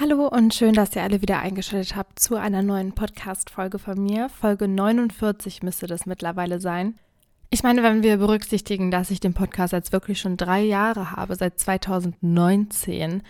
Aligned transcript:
Hallo 0.00 0.28
und 0.28 0.54
schön, 0.54 0.72
dass 0.72 0.96
ihr 0.96 1.02
alle 1.02 1.20
wieder 1.20 1.40
eingeschaltet 1.40 1.94
habt 1.94 2.18
zu 2.18 2.36
einer 2.36 2.62
neuen 2.62 2.92
Podcast-Folge 2.92 3.78
von 3.78 4.02
mir. 4.02 4.30
Folge 4.30 4.66
49 4.66 5.62
müsste 5.62 5.86
das 5.86 6.06
mittlerweile 6.06 6.58
sein. 6.58 6.94
Ich 7.50 7.62
meine, 7.62 7.82
wenn 7.82 8.02
wir 8.02 8.16
berücksichtigen, 8.16 8.90
dass 8.90 9.10
ich 9.10 9.20
den 9.20 9.34
Podcast 9.34 9.74
jetzt 9.74 9.92
wirklich 9.92 10.18
schon 10.18 10.38
drei 10.38 10.62
Jahre 10.62 11.10
habe, 11.10 11.36
seit 11.36 11.60
2019, 11.60 13.22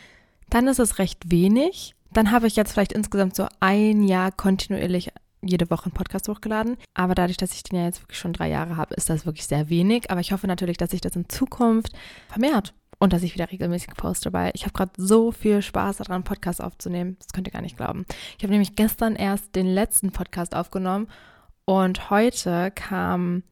dann 0.48 0.68
ist 0.68 0.78
es 0.78 1.00
recht 1.00 1.32
wenig. 1.32 1.96
Dann 2.12 2.30
habe 2.30 2.46
ich 2.46 2.54
jetzt 2.54 2.70
vielleicht 2.70 2.92
insgesamt 2.92 3.34
so 3.34 3.48
ein 3.58 4.04
Jahr 4.04 4.30
kontinuierlich 4.30 5.10
jede 5.42 5.70
Woche 5.70 5.86
einen 5.86 5.94
Podcast 5.94 6.28
hochgeladen. 6.28 6.76
Aber 6.94 7.16
dadurch, 7.16 7.36
dass 7.36 7.52
ich 7.52 7.64
den 7.64 7.80
ja 7.80 7.86
jetzt 7.86 8.00
wirklich 8.00 8.20
schon 8.20 8.32
drei 8.32 8.48
Jahre 8.48 8.76
habe, 8.76 8.94
ist 8.94 9.10
das 9.10 9.26
wirklich 9.26 9.48
sehr 9.48 9.70
wenig. 9.70 10.08
Aber 10.12 10.20
ich 10.20 10.30
hoffe 10.30 10.46
natürlich, 10.46 10.76
dass 10.76 10.92
sich 10.92 11.00
das 11.00 11.16
in 11.16 11.28
Zukunft 11.28 11.94
vermehrt 12.28 12.74
und 13.00 13.12
dass 13.12 13.22
ich 13.22 13.34
wieder 13.34 13.50
regelmäßig 13.50 13.94
poste, 13.94 14.32
weil 14.32 14.52
ich 14.54 14.62
habe 14.62 14.74
gerade 14.74 14.92
so 14.96 15.32
viel 15.32 15.62
Spaß 15.62 15.96
daran, 15.96 16.22
Podcasts 16.22 16.60
aufzunehmen. 16.60 17.16
Das 17.18 17.32
könnt 17.32 17.48
ihr 17.48 17.52
gar 17.52 17.62
nicht 17.62 17.78
glauben. 17.78 18.04
Ich 18.36 18.44
habe 18.44 18.52
nämlich 18.52 18.76
gestern 18.76 19.16
erst 19.16 19.56
den 19.56 19.66
letzten 19.66 20.12
Podcast 20.12 20.54
aufgenommen 20.54 21.08
und 21.64 22.10
heute 22.10 22.70
kam, 22.74 23.42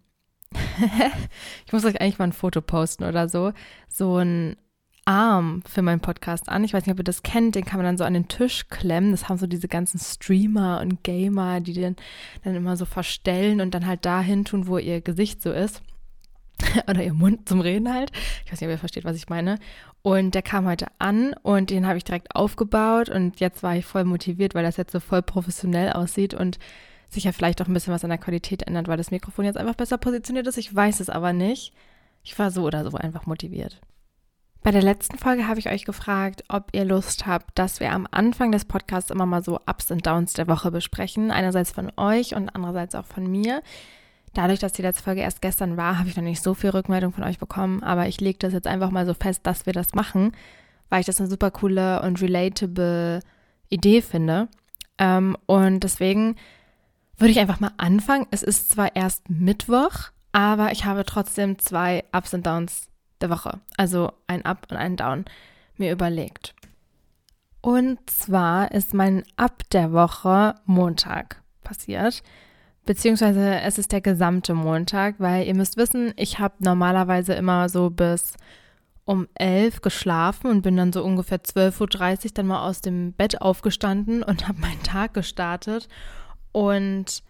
ich 1.66 1.73
muss 1.73 1.84
euch 1.84 2.01
eigentlich 2.01 2.19
mal 2.19 2.27
ein 2.27 2.33
Foto 2.33 2.61
posten 2.61 3.05
oder 3.05 3.29
so, 3.29 3.53
so 3.89 4.19
ein 4.19 4.56
Arm 5.06 5.62
für 5.67 5.80
meinen 5.80 6.01
Podcast 6.01 6.51
an. 6.51 6.65
Ich 6.65 6.75
weiß 6.75 6.84
nicht, 6.84 6.92
ob 6.92 7.01
ihr 7.01 7.05
das 7.05 7.23
kennt, 7.23 7.55
den 7.55 7.65
kann 7.65 7.78
man 7.78 7.87
dann 7.87 7.97
so 7.97 8.05
an 8.05 8.12
den 8.12 8.28
Tisch 8.28 8.69
klemmen. 8.69 9.12
Das 9.12 9.30
haben 9.30 9.39
so 9.39 9.47
diese 9.47 9.67
ganzen 9.67 9.98
Streamer 9.98 10.83
und 10.83 11.03
Gamer, 11.03 11.61
die 11.61 11.73
den 11.73 11.97
dann 12.45 12.55
immer 12.55 12.77
so 12.77 12.84
verstellen 12.84 13.62
und 13.62 13.73
dann 13.73 13.87
halt 13.87 14.05
dahin 14.05 14.45
tun, 14.45 14.67
wo 14.67 14.77
ihr 14.77 15.01
Gesicht 15.01 15.41
so 15.41 15.51
ist. 15.51 15.80
oder 16.89 17.03
ihr 17.03 17.15
Mund 17.15 17.48
zum 17.48 17.61
Reden 17.61 17.93
halt. 17.93 18.11
Ich 18.45 18.53
weiß 18.53 18.61
nicht, 18.61 18.69
ob 18.69 18.75
ihr 18.75 18.79
versteht, 18.79 19.05
was 19.05 19.17
ich 19.17 19.29
meine. 19.29 19.59
Und 20.03 20.35
der 20.35 20.43
kam 20.43 20.67
heute 20.67 20.87
an 20.98 21.34
und 21.43 21.71
den 21.71 21.87
habe 21.87 21.98
ich 21.98 22.05
direkt 22.05 22.34
aufgebaut 22.34 23.09
und 23.09 23.41
jetzt 23.41 23.62
war 23.62 23.77
ich 23.77 23.84
voll 23.84 24.05
motiviert, 24.05 24.55
weil 24.55 24.65
das 24.65 24.77
jetzt 24.77 24.93
so 24.93 25.01
voll 25.01 25.23
professionell 25.23 25.93
aussieht 25.93 26.34
und 26.34 26.59
sich 27.09 27.25
ja 27.25 27.33
vielleicht 27.33 27.61
auch 27.62 27.67
ein 27.67 27.75
bisschen 27.75 27.95
was 27.95 28.05
an 28.05 28.11
der 28.11 28.19
Qualität 28.19 28.62
ändert, 28.62 28.89
weil 28.89 28.97
das 28.97 29.11
Mikrofon 29.11 29.45
jetzt 29.45 29.56
einfach 29.56 29.75
besser 29.75 29.98
positioniert 29.98 30.47
ist. 30.47 30.59
Ich 30.59 30.75
weiß 30.75 31.01
es 31.01 31.11
aber 31.11 31.33
nicht. 31.33 31.73
Ich 32.23 32.39
war 32.39 32.51
so 32.51 32.64
oder 32.64 32.89
so 32.89 32.97
einfach 32.97 33.27
motiviert. 33.27 33.81
Bei 34.62 34.73
der 34.73 34.83
letzten 34.83 35.19
Folge 35.19 35.47
habe 35.47 35.61
ich 35.61 35.70
euch 35.70 35.84
gefragt, 35.84 36.45
ob 36.48 36.70
ihr 36.73 36.84
Lust 36.84 37.27
habt, 37.27 37.59
dass 37.59 37.81
wir 37.81 37.92
am 37.92 38.06
Anfang 38.11 38.53
des 38.53 38.64
Podcasts 38.64 39.11
immer 39.11 39.25
mal 39.25 39.42
so 39.42 39.61
Ups 39.67 39.91
und 39.91 40.06
Downs 40.06 40.33
der 40.33 40.48
Woche 40.48 40.70
besprechen. 40.70 41.31
Einerseits 41.31 41.70
von 41.70 41.92
euch 41.97 42.34
und 42.34 42.51
andererseits 42.51 42.95
auch 42.95 43.06
von 43.06 43.31
mir. 43.31 43.62
Dadurch, 44.34 44.61
dass 44.61 44.73
die 44.73 44.83
letzte 44.83 45.03
Folge 45.03 45.21
erst 45.21 45.43
gestern 45.43 45.77
war, 45.77 45.98
habe 45.98 46.09
ich 46.09 46.17
noch 46.17 46.23
nicht 46.23 46.43
so 46.43 46.55
viel 46.55 46.71
Rückmeldung 46.71 47.12
von 47.12 47.25
euch 47.25 47.39
bekommen, 47.39 47.83
aber 47.83 48.09
ich 48.09 48.21
lege 48.21 48.39
das 48.39 48.53
jetzt 48.53 48.67
einfach 48.67 48.91
mal 48.91 49.07
so 49.07 49.15
fest, 49.15 49.41
dass 49.45 49.67
wir 49.67 49.73
das 49.73 49.95
machen, 49.95 50.33
weil 50.89 51.01
ich 51.01 51.07
das 51.07 51.20
eine 51.20 51.31
super 51.31 51.51
coole 51.51 52.03
und 52.03 52.20
relatable 52.20 53.20
Idee 53.69 54.03
finde. 54.03 54.48
Ähm, 54.98 55.37
und 55.47 55.81
deswegen 55.81 56.37
würde 57.17 57.33
ich 57.33 57.41
einfach 57.41 57.61
mal 57.61 57.73
anfangen. 57.77 58.27
Es 58.31 58.43
ist 58.43 58.70
zwar 58.70 58.95
erst 58.97 59.29
Mittwoch, 59.29 60.11
aber 60.33 60.73
ich 60.73 60.85
habe 60.85 61.05
trotzdem 61.05 61.59
zwei 61.59 62.05
Ups 62.13 62.35
und 62.35 62.47
Downs 62.47 62.89
der 63.20 63.31
Woche, 63.31 63.61
also 63.77 64.13
ein 64.27 64.45
Up 64.45 64.67
und 64.70 64.77
ein 64.77 64.97
Down, 64.97 65.25
mir 65.77 65.92
überlegt. 65.92 66.55
Und 67.61 67.98
zwar 68.09 68.70
ist 68.70 68.95
mein 68.95 69.25
Up 69.37 69.69
der 69.70 69.92
Woche 69.92 70.55
Montag 70.65 71.42
passiert 71.65 72.23
beziehungsweise 72.89 73.61
es 73.61 73.77
ist 73.77 73.92
der 73.92 74.00
gesamte 74.00 74.55
Montag, 74.55 75.17
weil 75.19 75.47
ihr 75.47 75.55
müsst 75.55 75.77
wissen, 75.77 76.14
ich 76.17 76.39
habe 76.39 76.55
normalerweise 76.61 77.34
immer 77.34 77.69
so 77.69 77.91
bis 77.91 78.33
um 79.05 79.28
elf 79.34 79.83
geschlafen 79.83 80.50
und 80.50 80.62
bin 80.62 80.75
dann 80.75 80.95
so 80.95 81.05
ungefähr 81.05 81.42
12.30 81.42 82.25
Uhr 82.25 82.30
dann 82.33 82.47
mal 82.47 82.67
aus 82.67 82.80
dem 82.80 83.12
Bett 83.12 83.42
aufgestanden 83.42 84.22
und 84.22 84.48
habe 84.48 84.61
meinen 84.61 84.83
Tag 84.84 85.12
gestartet. 85.12 85.86
Und 86.53 87.22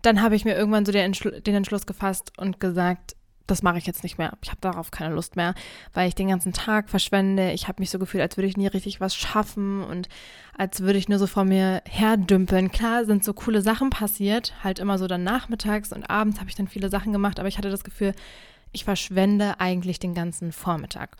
dann 0.00 0.22
habe 0.22 0.36
ich 0.36 0.46
mir 0.46 0.56
irgendwann 0.56 0.86
so 0.86 0.92
den, 0.92 1.04
Entschl 1.04 1.38
den 1.42 1.54
Entschluss 1.54 1.84
gefasst 1.84 2.32
und 2.38 2.58
gesagt, 2.58 3.14
das 3.46 3.62
mache 3.62 3.78
ich 3.78 3.86
jetzt 3.86 4.02
nicht 4.02 4.18
mehr. 4.18 4.32
Ich 4.42 4.48
habe 4.48 4.60
darauf 4.60 4.90
keine 4.90 5.14
Lust 5.14 5.36
mehr, 5.36 5.54
weil 5.92 6.08
ich 6.08 6.14
den 6.14 6.28
ganzen 6.28 6.52
Tag 6.52 6.88
verschwende. 6.88 7.52
Ich 7.52 7.68
habe 7.68 7.80
mich 7.82 7.90
so 7.90 7.98
gefühlt, 7.98 8.22
als 8.22 8.36
würde 8.36 8.48
ich 8.48 8.56
nie 8.56 8.66
richtig 8.66 9.00
was 9.00 9.14
schaffen 9.14 9.82
und 9.82 10.08
als 10.56 10.80
würde 10.80 10.98
ich 10.98 11.08
nur 11.08 11.18
so 11.18 11.26
vor 11.26 11.44
mir 11.44 11.82
herdümpeln. 11.86 12.70
Klar 12.70 13.04
sind 13.04 13.24
so 13.24 13.34
coole 13.34 13.60
Sachen 13.60 13.90
passiert, 13.90 14.54
halt 14.62 14.78
immer 14.78 14.98
so 14.98 15.06
dann 15.06 15.24
nachmittags 15.24 15.92
und 15.92 16.08
abends 16.08 16.40
habe 16.40 16.48
ich 16.48 16.56
dann 16.56 16.68
viele 16.68 16.88
Sachen 16.88 17.12
gemacht, 17.12 17.38
aber 17.38 17.48
ich 17.48 17.58
hatte 17.58 17.70
das 17.70 17.84
Gefühl, 17.84 18.14
ich 18.72 18.84
verschwende 18.84 19.60
eigentlich 19.60 19.98
den 19.98 20.14
ganzen 20.14 20.52
Vormittag. 20.52 21.16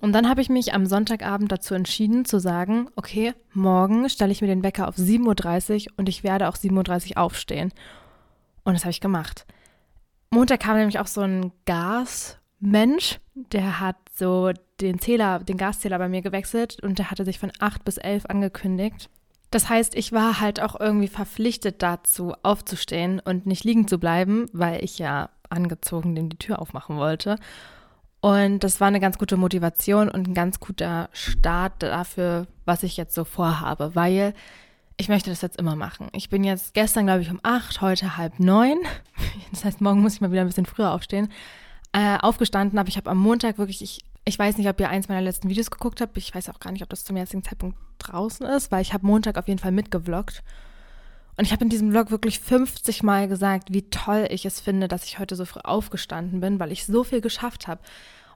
Und 0.00 0.12
dann 0.12 0.28
habe 0.28 0.40
ich 0.40 0.48
mich 0.48 0.74
am 0.74 0.86
Sonntagabend 0.86 1.50
dazu 1.50 1.74
entschieden 1.74 2.24
zu 2.24 2.38
sagen, 2.38 2.88
okay, 2.94 3.34
morgen 3.52 4.08
stelle 4.08 4.30
ich 4.30 4.40
mir 4.40 4.46
den 4.46 4.62
Wecker 4.62 4.86
auf 4.86 4.96
7.30 4.96 5.86
Uhr 5.86 5.92
und 5.96 6.08
ich 6.08 6.22
werde 6.22 6.48
auch 6.48 6.56
7.30 6.56 7.10
Uhr 7.10 7.18
aufstehen. 7.18 7.72
Und 8.62 8.74
das 8.74 8.84
habe 8.84 8.90
ich 8.90 9.00
gemacht. 9.00 9.44
Montag 10.30 10.60
kam 10.60 10.76
nämlich 10.76 10.98
auch 10.98 11.06
so 11.06 11.22
ein 11.22 11.52
Gasmensch, 11.64 13.18
der 13.34 13.80
hat 13.80 13.96
so 14.14 14.52
den 14.80 14.98
Zähler, 14.98 15.38
den 15.40 15.56
Gaszähler 15.56 15.98
bei 15.98 16.08
mir 16.08 16.22
gewechselt 16.22 16.82
und 16.82 16.98
der 16.98 17.10
hatte 17.10 17.24
sich 17.24 17.38
von 17.38 17.52
8 17.58 17.84
bis 17.84 17.96
11 17.98 18.26
angekündigt. 18.26 19.08
Das 19.50 19.68
heißt, 19.68 19.94
ich 19.94 20.12
war 20.12 20.40
halt 20.40 20.60
auch 20.60 20.78
irgendwie 20.78 21.08
verpflichtet 21.08 21.82
dazu, 21.82 22.34
aufzustehen 22.42 23.20
und 23.20 23.46
nicht 23.46 23.64
liegen 23.64 23.88
zu 23.88 23.98
bleiben, 23.98 24.46
weil 24.52 24.84
ich 24.84 24.98
ja 24.98 25.30
angezogen 25.48 26.14
dem 26.14 26.28
die 26.28 26.36
Tür 26.36 26.60
aufmachen 26.60 26.98
wollte. 26.98 27.36
Und 28.20 28.64
das 28.64 28.80
war 28.80 28.88
eine 28.88 29.00
ganz 29.00 29.16
gute 29.16 29.36
Motivation 29.36 30.10
und 30.10 30.28
ein 30.28 30.34
ganz 30.34 30.60
guter 30.60 31.08
Start 31.12 31.82
dafür, 31.82 32.46
was 32.66 32.82
ich 32.82 32.96
jetzt 32.96 33.14
so 33.14 33.24
vorhabe, 33.24 33.94
weil 33.94 34.34
ich 34.98 35.08
möchte 35.08 35.30
das 35.30 35.40
jetzt 35.40 35.56
immer 35.56 35.76
machen. 35.76 36.08
Ich 36.12 36.28
bin 36.28 36.44
jetzt 36.44 36.74
gestern, 36.74 37.06
glaube 37.06 37.22
ich, 37.22 37.30
um 37.30 37.40
acht, 37.42 37.80
heute 37.80 38.16
halb 38.16 38.38
neun. 38.38 38.78
Das 39.50 39.64
heißt, 39.64 39.80
morgen 39.80 40.02
muss 40.02 40.14
ich 40.14 40.20
mal 40.20 40.30
wieder 40.30 40.42
ein 40.42 40.46
bisschen 40.46 40.66
früher 40.66 40.92
aufstehen. 40.92 41.32
Äh, 41.92 42.18
aufgestanden, 42.18 42.78
aber 42.78 42.90
ich 42.90 42.98
habe 42.98 43.08
am 43.08 43.16
Montag 43.16 43.56
wirklich, 43.56 43.80
ich, 43.80 44.04
ich 44.26 44.38
weiß 44.38 44.58
nicht, 44.58 44.68
ob 44.68 44.78
ihr 44.78 44.90
eins 44.90 45.08
meiner 45.08 45.22
letzten 45.22 45.48
Videos 45.48 45.70
geguckt 45.70 46.02
habt. 46.02 46.18
Ich 46.18 46.34
weiß 46.34 46.50
auch 46.50 46.60
gar 46.60 46.70
nicht, 46.70 46.82
ob 46.82 46.90
das 46.90 47.04
zum 47.04 47.16
jetzigen 47.16 47.42
Zeitpunkt 47.42 47.78
draußen 47.98 48.44
ist, 48.46 48.70
weil 48.70 48.82
ich 48.82 48.92
habe 48.92 49.06
Montag 49.06 49.38
auf 49.38 49.48
jeden 49.48 49.58
Fall 49.58 49.72
mitgevloggt. 49.72 50.42
Und 51.38 51.44
ich 51.44 51.52
habe 51.52 51.64
in 51.64 51.70
diesem 51.70 51.92
Vlog 51.92 52.10
wirklich 52.10 52.40
50 52.40 53.02
Mal 53.04 53.28
gesagt, 53.28 53.72
wie 53.72 53.88
toll 53.88 54.26
ich 54.28 54.44
es 54.44 54.60
finde, 54.60 54.88
dass 54.88 55.04
ich 55.04 55.18
heute 55.18 55.34
so 55.34 55.46
früh 55.46 55.60
aufgestanden 55.62 56.40
bin, 56.40 56.60
weil 56.60 56.72
ich 56.72 56.84
so 56.84 57.04
viel 57.04 57.22
geschafft 57.22 57.68
habe. 57.68 57.80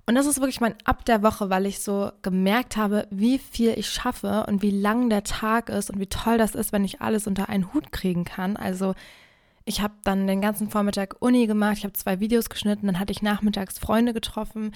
Und 0.04 0.16
das 0.16 0.26
ist 0.26 0.40
wirklich 0.40 0.60
mein 0.60 0.74
Ab 0.84 1.04
der 1.04 1.22
Woche, 1.22 1.48
weil 1.48 1.66
ich 1.66 1.80
so 1.80 2.10
gemerkt 2.22 2.76
habe, 2.76 3.06
wie 3.10 3.38
viel 3.38 3.78
ich 3.78 3.88
schaffe 3.88 4.44
und 4.48 4.60
wie 4.60 4.70
lang 4.70 5.08
der 5.08 5.22
Tag 5.22 5.68
ist 5.68 5.90
und 5.90 6.00
wie 6.00 6.08
toll 6.08 6.38
das 6.38 6.54
ist, 6.54 6.72
wenn 6.72 6.84
ich 6.84 7.00
alles 7.00 7.26
unter 7.26 7.48
einen 7.48 7.72
Hut 7.72 7.92
kriegen 7.92 8.24
kann. 8.24 8.56
Also 8.56 8.94
ich 9.64 9.80
habe 9.80 9.94
dann 10.02 10.26
den 10.26 10.40
ganzen 10.40 10.70
Vormittag 10.70 11.16
Uni 11.20 11.46
gemacht, 11.46 11.78
ich 11.78 11.84
habe 11.84 11.92
zwei 11.92 12.18
Videos 12.18 12.50
geschnitten, 12.50 12.86
dann 12.86 12.98
hatte 12.98 13.12
ich 13.12 13.22
nachmittags 13.22 13.78
Freunde 13.78 14.12
getroffen, 14.12 14.72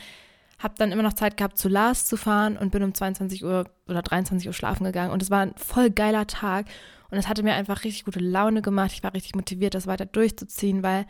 habe 0.61 0.75
dann 0.79 0.93
immer 0.93 1.03
noch 1.03 1.15
Zeit 1.15 1.37
gehabt, 1.37 1.59
zu 1.59 1.69
Lars 1.69 2.07
zu 2.07 2.17
fahren 2.17 2.57
und 2.57 2.71
bin 2.71 2.85
um 2.85 2.95
22 2.95 3.45
Uhr 3.45 3.65
oder 3.89 4.03
23 4.03 4.47
Uhr 4.47 4.55
schlafen 4.55 4.85
gegangen. 4.85 5.11
Und 5.11 5.23
es 5.23 5.31
war 5.31 5.41
ein 5.41 5.55
voll 5.57 5.91
geiler 5.91 6.29
Tag 6.29 6.67
und 7.11 7.19
es 7.19 7.29
hatte 7.29 7.43
mir 7.43 7.55
einfach 7.55 7.83
richtig 7.85 8.05
gute 8.05 8.21
Laune 8.21 8.63
gemacht. 8.63 8.93
Ich 8.93 9.03
war 9.03 9.13
richtig 9.13 9.35
motiviert, 9.35 9.75
das 9.75 9.89
weiter 9.89 10.07
durchzuziehen, 10.07 10.85
weil 10.85 11.07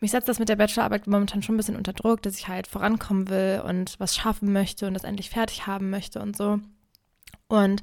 mich 0.00 0.10
setzt 0.10 0.28
das 0.28 0.38
mit 0.38 0.48
der 0.48 0.56
Bachelorarbeit 0.56 1.06
momentan 1.06 1.42
schon 1.42 1.54
ein 1.54 1.58
bisschen 1.58 1.76
unter 1.76 1.92
Druck, 1.92 2.22
dass 2.22 2.38
ich 2.38 2.48
halt 2.48 2.66
vorankommen 2.66 3.28
will 3.28 3.62
und 3.64 3.98
was 3.98 4.14
schaffen 4.14 4.52
möchte 4.52 4.86
und 4.86 4.94
das 4.94 5.04
endlich 5.04 5.30
fertig 5.30 5.66
haben 5.66 5.90
möchte 5.90 6.20
und 6.20 6.36
so. 6.36 6.60
Und 7.48 7.82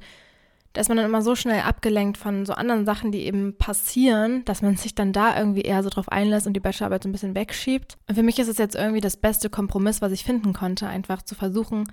da 0.75 0.81
ist 0.81 0.89
man 0.89 0.97
dann 0.97 1.05
immer 1.05 1.21
so 1.21 1.35
schnell 1.35 1.61
abgelenkt 1.61 2.17
von 2.17 2.45
so 2.45 2.53
anderen 2.53 2.85
Sachen, 2.85 3.11
die 3.11 3.21
eben 3.21 3.57
passieren, 3.57 4.43
dass 4.43 4.61
man 4.61 4.75
sich 4.75 4.93
dann 4.93 5.13
da 5.13 5.37
irgendwie 5.37 5.61
eher 5.61 5.81
so 5.83 5.89
drauf 5.89 6.09
einlässt 6.09 6.47
und 6.47 6.53
die 6.53 6.59
Bachelorarbeit 6.59 7.03
so 7.03 7.09
ein 7.09 7.13
bisschen 7.13 7.33
wegschiebt. 7.33 7.97
Und 8.07 8.15
für 8.15 8.23
mich 8.23 8.39
ist 8.39 8.49
es 8.49 8.57
jetzt 8.57 8.75
irgendwie 8.75 8.99
das 8.99 9.15
beste 9.15 9.49
Kompromiss, 9.49 10.01
was 10.01 10.11
ich 10.11 10.25
finden 10.25 10.51
konnte, 10.51 10.87
einfach 10.87 11.21
zu 11.21 11.33
versuchen, 11.33 11.85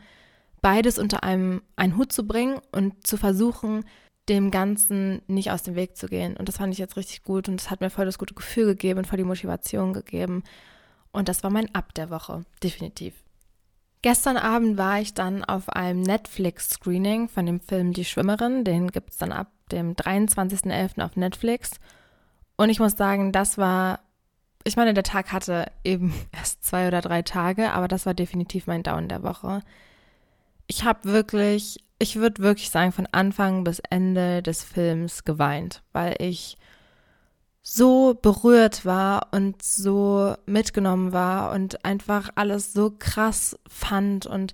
beides 0.62 0.98
unter 0.98 1.22
einem 1.22 1.62
einen 1.76 1.96
Hut 1.96 2.12
zu 2.12 2.26
bringen 2.26 2.60
und 2.72 3.06
zu 3.06 3.16
versuchen, 3.16 3.84
dem 4.28 4.50
Ganzen 4.50 5.22
nicht 5.26 5.50
aus 5.50 5.62
dem 5.62 5.74
Weg 5.74 5.96
zu 5.96 6.06
gehen. 6.06 6.36
Und 6.36 6.48
das 6.48 6.58
fand 6.58 6.72
ich 6.72 6.78
jetzt 6.78 6.96
richtig 6.96 7.24
gut 7.24 7.48
und 7.48 7.60
das 7.60 7.70
hat 7.70 7.80
mir 7.80 7.90
voll 7.90 8.04
das 8.04 8.18
gute 8.18 8.34
Gefühl 8.34 8.66
gegeben 8.66 9.00
und 9.00 9.06
voll 9.06 9.18
die 9.18 9.24
Motivation 9.24 9.92
gegeben. 9.92 10.44
Und 11.10 11.28
das 11.28 11.42
war 11.42 11.50
mein 11.50 11.74
Ab 11.74 11.92
der 11.94 12.10
Woche, 12.10 12.44
definitiv. 12.62 13.14
Gestern 14.02 14.36
Abend 14.36 14.78
war 14.78 15.00
ich 15.00 15.14
dann 15.14 15.44
auf 15.44 15.68
einem 15.68 16.02
Netflix-Screening 16.02 17.28
von 17.28 17.46
dem 17.46 17.60
Film 17.60 17.92
Die 17.92 18.04
Schwimmerin. 18.04 18.64
Den 18.64 18.90
gibt 18.90 19.10
es 19.10 19.18
dann 19.18 19.30
ab 19.30 19.48
dem 19.70 19.94
23.11. 19.94 21.04
auf 21.04 21.16
Netflix. 21.16 21.72
Und 22.56 22.70
ich 22.70 22.80
muss 22.80 22.96
sagen, 22.96 23.30
das 23.30 23.58
war, 23.58 24.00
ich 24.64 24.76
meine, 24.76 24.92
der 24.92 25.04
Tag 25.04 25.32
hatte 25.32 25.70
eben 25.84 26.12
erst 26.32 26.64
zwei 26.64 26.88
oder 26.88 27.00
drei 27.00 27.22
Tage, 27.22 27.72
aber 27.72 27.86
das 27.86 28.04
war 28.04 28.14
definitiv 28.14 28.66
mein 28.66 28.82
Down 28.82 29.08
der 29.08 29.22
Woche. 29.22 29.62
Ich 30.66 30.84
habe 30.84 31.04
wirklich 31.04 31.78
ich 32.02 32.16
würde 32.16 32.42
wirklich 32.42 32.70
sagen, 32.70 32.90
von 32.90 33.06
Anfang 33.12 33.62
bis 33.62 33.78
Ende 33.88 34.42
des 34.42 34.64
Films 34.64 35.22
geweint, 35.22 35.84
weil 35.92 36.16
ich 36.18 36.58
so 37.62 38.18
berührt 38.20 38.84
war 38.84 39.28
und 39.30 39.62
so 39.62 40.34
mitgenommen 40.44 41.12
war 41.12 41.52
und 41.52 41.84
einfach 41.84 42.30
alles 42.34 42.72
so 42.72 42.90
krass 42.90 43.56
fand 43.68 44.26
und 44.26 44.52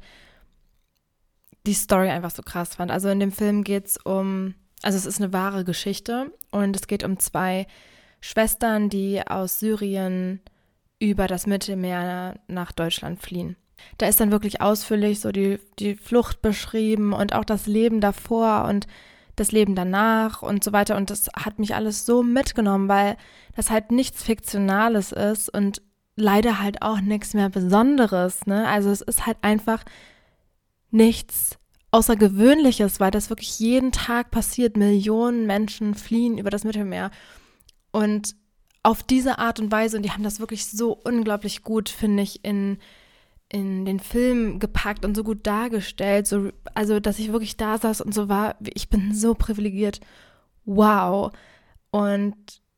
die 1.66 1.72
Story 1.72 2.10
einfach 2.10 2.32
so 2.32 2.42
krass 2.42 2.74
fand. 2.74 2.90
Also 2.90 3.08
in 3.08 3.18
dem 3.18 3.32
Film 3.32 3.64
geht 3.64 3.86
es 3.86 3.96
um, 3.96 4.54
also 4.82 4.98
es 4.98 5.06
ist 5.06 5.18
eine 5.18 5.32
wahre 5.32 5.64
Geschichte 5.64 6.30
und 6.50 6.76
es 6.76 6.86
geht 6.86 7.02
um 7.02 7.18
zwei 7.18 7.66
Schwestern, 8.20 8.90
die 8.90 9.26
aus 9.26 9.58
Syrien 9.58 10.42
über 10.98 11.28
das 11.28 11.46
Mittelmeer 11.46 12.40
nach 12.46 12.72
Deutschland 12.72 13.22
fliehen. 13.22 13.56
Da 13.98 14.06
ist 14.06 14.20
dann 14.20 14.30
wirklich 14.30 14.60
ausführlich 14.60 15.20
so 15.20 15.32
die, 15.32 15.58
die 15.78 15.96
Flucht 15.96 16.42
beschrieben 16.42 17.12
und 17.12 17.34
auch 17.34 17.44
das 17.44 17.66
Leben 17.66 18.00
davor 18.00 18.64
und 18.68 18.86
das 19.36 19.52
Leben 19.52 19.74
danach 19.74 20.42
und 20.42 20.64
so 20.64 20.72
weiter. 20.72 20.96
Und 20.96 21.10
das 21.10 21.28
hat 21.36 21.58
mich 21.58 21.74
alles 21.74 22.06
so 22.06 22.22
mitgenommen, 22.22 22.88
weil 22.88 23.16
das 23.56 23.70
halt 23.70 23.90
nichts 23.90 24.22
Fiktionales 24.22 25.12
ist 25.12 25.48
und 25.48 25.82
leider 26.16 26.60
halt 26.60 26.82
auch 26.82 27.00
nichts 27.00 27.34
mehr 27.34 27.48
Besonderes. 27.48 28.46
Ne? 28.46 28.66
Also 28.66 28.90
es 28.90 29.00
ist 29.00 29.26
halt 29.26 29.38
einfach 29.42 29.84
nichts 30.90 31.58
Außergewöhnliches, 31.90 33.00
weil 33.00 33.10
das 33.10 33.30
wirklich 33.30 33.58
jeden 33.58 33.92
Tag 33.92 34.30
passiert. 34.30 34.76
Millionen 34.76 35.46
Menschen 35.46 35.94
fliehen 35.94 36.36
über 36.36 36.50
das 36.50 36.64
Mittelmeer. 36.64 37.10
Und 37.92 38.34
auf 38.82 39.02
diese 39.02 39.38
Art 39.38 39.60
und 39.60 39.72
Weise, 39.72 39.96
und 39.96 40.02
die 40.02 40.10
haben 40.10 40.22
das 40.22 40.40
wirklich 40.40 40.66
so 40.66 40.92
unglaublich 40.92 41.62
gut, 41.62 41.88
finde 41.88 42.22
ich, 42.22 42.44
in, 42.44 42.78
in 43.50 43.84
den 43.84 44.00
Film 44.00 44.58
gepackt 44.58 45.04
und 45.04 45.16
so 45.16 45.24
gut 45.24 45.46
dargestellt. 45.46 46.26
So, 46.26 46.50
also, 46.74 47.00
dass 47.00 47.18
ich 47.18 47.32
wirklich 47.32 47.56
da 47.56 47.78
saß 47.78 48.00
und 48.00 48.14
so 48.14 48.28
war, 48.28 48.56
ich 48.62 48.88
bin 48.88 49.14
so 49.14 49.34
privilegiert. 49.34 50.00
Wow. 50.64 51.32
Und 51.90 52.36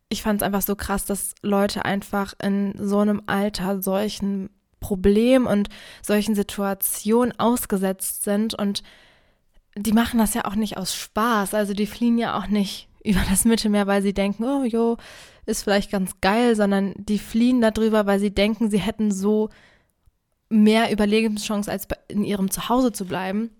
ich 0.08 0.22
fand 0.22 0.40
es 0.40 0.46
einfach 0.46 0.62
so 0.62 0.76
krass, 0.76 1.04
dass 1.06 1.34
Leute 1.42 1.84
einfach 1.84 2.34
in 2.42 2.74
so 2.76 2.98
einem 2.98 3.22
Alter 3.26 3.82
solchen 3.82 4.50
Problemen 4.80 5.46
und 5.46 5.68
solchen 6.02 6.34
Situationen 6.34 7.38
ausgesetzt 7.38 8.24
sind 8.24 8.54
und 8.54 8.82
die 9.76 9.92
machen 9.92 10.18
das 10.18 10.34
ja 10.34 10.46
auch 10.46 10.56
nicht 10.56 10.76
aus 10.76 10.94
Spaß. 10.94 11.54
Also 11.54 11.74
die 11.74 11.86
fliehen 11.86 12.18
ja 12.18 12.38
auch 12.38 12.48
nicht 12.48 12.88
über 13.04 13.20
das 13.28 13.44
Mittelmeer, 13.44 13.86
weil 13.86 14.02
sie 14.02 14.12
denken, 14.12 14.44
oh 14.44 14.64
jo, 14.64 14.96
ist 15.46 15.62
vielleicht 15.62 15.90
ganz 15.90 16.20
geil, 16.20 16.54
sondern 16.56 16.94
die 16.96 17.18
fliehen 17.18 17.60
darüber, 17.60 18.06
weil 18.06 18.18
sie 18.18 18.34
denken, 18.34 18.70
sie 18.70 18.80
hätten 18.80 19.10
so 19.10 19.48
mehr 20.50 20.92
Überlebenschance, 20.92 21.70
als 21.70 21.88
in 22.08 22.24
ihrem 22.24 22.50
Zuhause 22.50 22.92
zu 22.92 23.06
bleiben. 23.06 23.50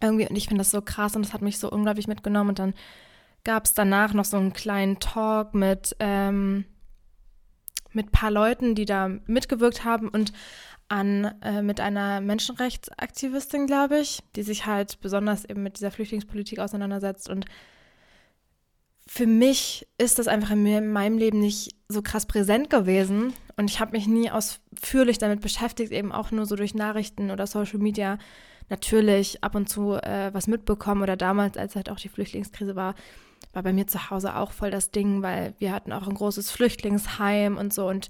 Irgendwie, 0.00 0.26
und 0.26 0.34
ich 0.34 0.48
finde 0.48 0.62
das 0.62 0.72
so 0.72 0.82
krass 0.82 1.14
und 1.14 1.24
das 1.24 1.32
hat 1.32 1.42
mich 1.42 1.58
so 1.58 1.70
unglaublich 1.70 2.08
mitgenommen. 2.08 2.50
Und 2.50 2.58
dann 2.58 2.74
gab 3.44 3.66
es 3.66 3.74
danach 3.74 4.14
noch 4.14 4.24
so 4.24 4.36
einen 4.36 4.52
kleinen 4.52 4.98
Talk 4.98 5.54
mit, 5.54 5.94
ähm, 6.00 6.64
mit 7.92 8.06
ein 8.06 8.12
paar 8.12 8.30
Leuten, 8.30 8.74
die 8.74 8.86
da 8.86 9.08
mitgewirkt 9.26 9.84
haben 9.84 10.08
und 10.08 10.32
an 10.88 11.34
äh, 11.42 11.62
mit 11.62 11.80
einer 11.80 12.20
Menschenrechtsaktivistin, 12.20 13.66
glaube 13.66 13.98
ich, 13.98 14.22
die 14.36 14.42
sich 14.42 14.66
halt 14.66 15.00
besonders 15.00 15.44
eben 15.44 15.62
mit 15.62 15.76
dieser 15.76 15.90
Flüchtlingspolitik 15.90 16.58
auseinandersetzt 16.58 17.28
und 17.28 17.46
für 19.06 19.26
mich 19.26 19.86
ist 19.98 20.18
das 20.18 20.28
einfach 20.28 20.50
in, 20.50 20.92
meinem 20.92 21.18
Leben 21.18 21.40
nicht 21.40 21.74
so 21.88 22.02
krass 22.02 22.26
präsent 22.26 22.70
gewesen. 22.70 23.32
Und 23.56 23.70
ich 23.70 23.80
habe 23.80 23.92
mich 23.92 24.06
nie 24.06 24.30
ausführlich 24.30 25.18
damit 25.18 25.40
beschäftigt, 25.40 25.92
eben 25.92 26.12
auch 26.12 26.30
nur 26.30 26.46
so 26.46 26.56
durch 26.56 26.74
Nachrichten 26.74 27.30
oder 27.30 27.46
Social 27.46 27.78
Media 27.78 28.18
natürlich 28.68 29.42
ab 29.44 29.54
und 29.54 29.68
zu 29.68 29.94
äh, 29.94 30.32
was 30.32 30.46
mitbekommen. 30.46 31.02
Oder 31.02 31.16
damals, 31.16 31.56
als 31.56 31.76
halt 31.76 31.90
auch 31.90 31.98
die 31.98 32.08
Flüchtlingskrise 32.08 32.76
war, 32.76 32.94
war 33.52 33.62
bei 33.62 33.72
mir 33.72 33.86
zu 33.86 34.10
Hause 34.10 34.36
auch 34.36 34.52
voll 34.52 34.70
das 34.70 34.90
Ding, 34.90 35.22
weil 35.22 35.54
wir 35.58 35.72
hatten 35.72 35.92
auch 35.92 36.06
ein 36.06 36.14
großes 36.14 36.50
Flüchtlingsheim 36.50 37.58
und 37.58 37.74
so. 37.74 37.88
Und 37.88 38.08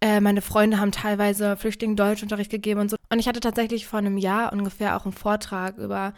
äh, 0.00 0.20
meine 0.20 0.42
Freunde 0.42 0.78
haben 0.78 0.92
teilweise 0.92 1.56
Flüchtlingen 1.56 1.96
Deutschunterricht 1.96 2.50
gegeben 2.50 2.80
und 2.80 2.90
so. 2.90 2.96
Und 3.10 3.18
ich 3.18 3.28
hatte 3.28 3.40
tatsächlich 3.40 3.86
vor 3.86 4.00
einem 4.00 4.18
Jahr 4.18 4.52
ungefähr 4.52 4.96
auch 4.96 5.04
einen 5.04 5.12
Vortrag 5.12 5.78
über 5.78 6.12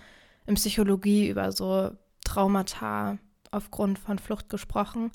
in 0.47 0.55
Psychologie 0.55 1.29
über 1.29 1.52
so 1.52 1.91
Traumata 2.25 3.19
aufgrund 3.50 3.99
von 3.99 4.19
Flucht 4.19 4.49
gesprochen. 4.49 5.11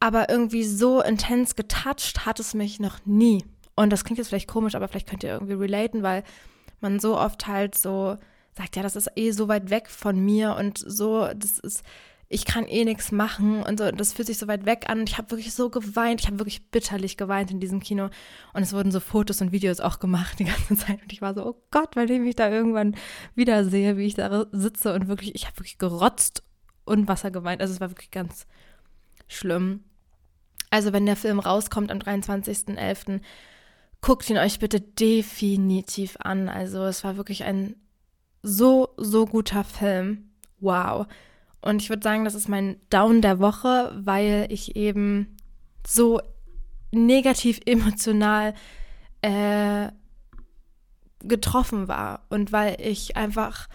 Aber 0.00 0.28
irgendwie 0.28 0.64
so 0.64 1.00
intens 1.00 1.56
getoucht 1.56 2.26
hat 2.26 2.40
es 2.40 2.54
mich 2.54 2.80
noch 2.80 3.04
nie. 3.04 3.44
Und 3.76 3.90
das 3.90 4.04
klingt 4.04 4.18
jetzt 4.18 4.28
vielleicht 4.28 4.48
komisch, 4.48 4.74
aber 4.74 4.88
vielleicht 4.88 5.08
könnt 5.08 5.24
ihr 5.24 5.32
irgendwie 5.32 5.54
relaten, 5.54 6.02
weil 6.02 6.24
man 6.80 7.00
so 7.00 7.18
oft 7.18 7.46
halt 7.46 7.74
so 7.74 8.18
sagt, 8.56 8.76
ja, 8.76 8.82
das 8.82 8.96
ist 8.96 9.10
eh 9.16 9.30
so 9.32 9.48
weit 9.48 9.70
weg 9.70 9.88
von 9.88 10.18
mir 10.18 10.56
und 10.56 10.78
so, 10.78 11.28
das 11.34 11.58
ist, 11.58 11.82
ich 12.28 12.44
kann 12.44 12.66
eh 12.66 12.84
nichts 12.84 13.12
machen 13.12 13.62
und 13.62 13.78
so, 13.78 13.90
das 13.90 14.12
fühlt 14.12 14.26
sich 14.26 14.38
so 14.38 14.46
weit 14.46 14.64
weg 14.64 14.84
an. 14.88 15.00
Und 15.00 15.08
ich 15.08 15.18
habe 15.18 15.30
wirklich 15.30 15.54
so 15.54 15.70
geweint, 15.70 16.20
ich 16.20 16.26
habe 16.26 16.38
wirklich 16.38 16.70
bitterlich 16.70 17.16
geweint 17.16 17.50
in 17.50 17.60
diesem 17.60 17.80
Kino. 17.80 18.10
Und 18.52 18.62
es 18.62 18.72
wurden 18.72 18.92
so 18.92 19.00
Fotos 19.00 19.40
und 19.40 19.52
Videos 19.52 19.80
auch 19.80 19.98
gemacht 19.98 20.38
die 20.38 20.44
ganze 20.44 20.76
Zeit. 20.86 21.02
Und 21.02 21.12
ich 21.12 21.22
war 21.22 21.34
so, 21.34 21.46
oh 21.46 21.62
Gott, 21.70 21.96
weil 21.96 22.10
ich 22.10 22.20
mich 22.20 22.36
da 22.36 22.50
irgendwann 22.50 22.96
wiedersehe, 23.34 23.96
wie 23.96 24.06
ich 24.06 24.14
da 24.14 24.46
sitze 24.52 24.94
und 24.94 25.08
wirklich, 25.08 25.34
ich 25.34 25.46
habe 25.46 25.58
wirklich 25.58 25.78
gerotzt 25.78 26.42
und 26.84 27.08
Wasser 27.08 27.30
geweint. 27.30 27.60
Also 27.60 27.74
es 27.74 27.80
war 27.80 27.90
wirklich 27.90 28.10
ganz 28.10 28.46
schlimm. 29.28 29.84
Also 30.70 30.92
wenn 30.92 31.06
der 31.06 31.16
Film 31.16 31.38
rauskommt 31.38 31.90
am 31.90 31.98
23.11., 31.98 33.20
guckt 34.00 34.28
ihn 34.28 34.38
euch 34.38 34.58
bitte 34.58 34.80
definitiv 34.80 36.16
an. 36.18 36.48
Also 36.48 36.84
es 36.84 37.04
war 37.04 37.16
wirklich 37.16 37.44
ein 37.44 37.76
so, 38.42 38.90
so 38.96 39.24
guter 39.24 39.64
Film. 39.64 40.30
Wow. 40.60 41.06
Und 41.62 41.80
ich 41.80 41.88
würde 41.88 42.02
sagen, 42.02 42.24
das 42.24 42.34
ist 42.34 42.48
mein 42.48 42.76
Down 42.90 43.22
der 43.22 43.38
Woche, 43.40 43.92
weil 43.96 44.46
ich 44.50 44.76
eben 44.76 45.36
so 45.86 46.20
negativ 46.92 47.60
emotional 47.64 48.54
äh, 49.22 49.88
getroffen 51.20 51.88
war 51.88 52.26
und 52.28 52.52
weil 52.52 52.76
ich 52.80 53.16
einfach 53.16 53.68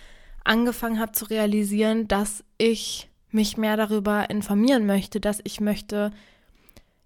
angefangen 0.44 1.00
habe 1.00 1.12
zu 1.12 1.26
realisieren, 1.26 2.08
dass 2.08 2.44
ich 2.58 3.10
mich 3.32 3.58
mehr 3.58 3.78
darüber 3.78 4.30
informieren 4.30 4.86
möchte, 4.86 5.20
dass 5.20 5.40
ich 5.44 5.62
möchte, 5.62 6.12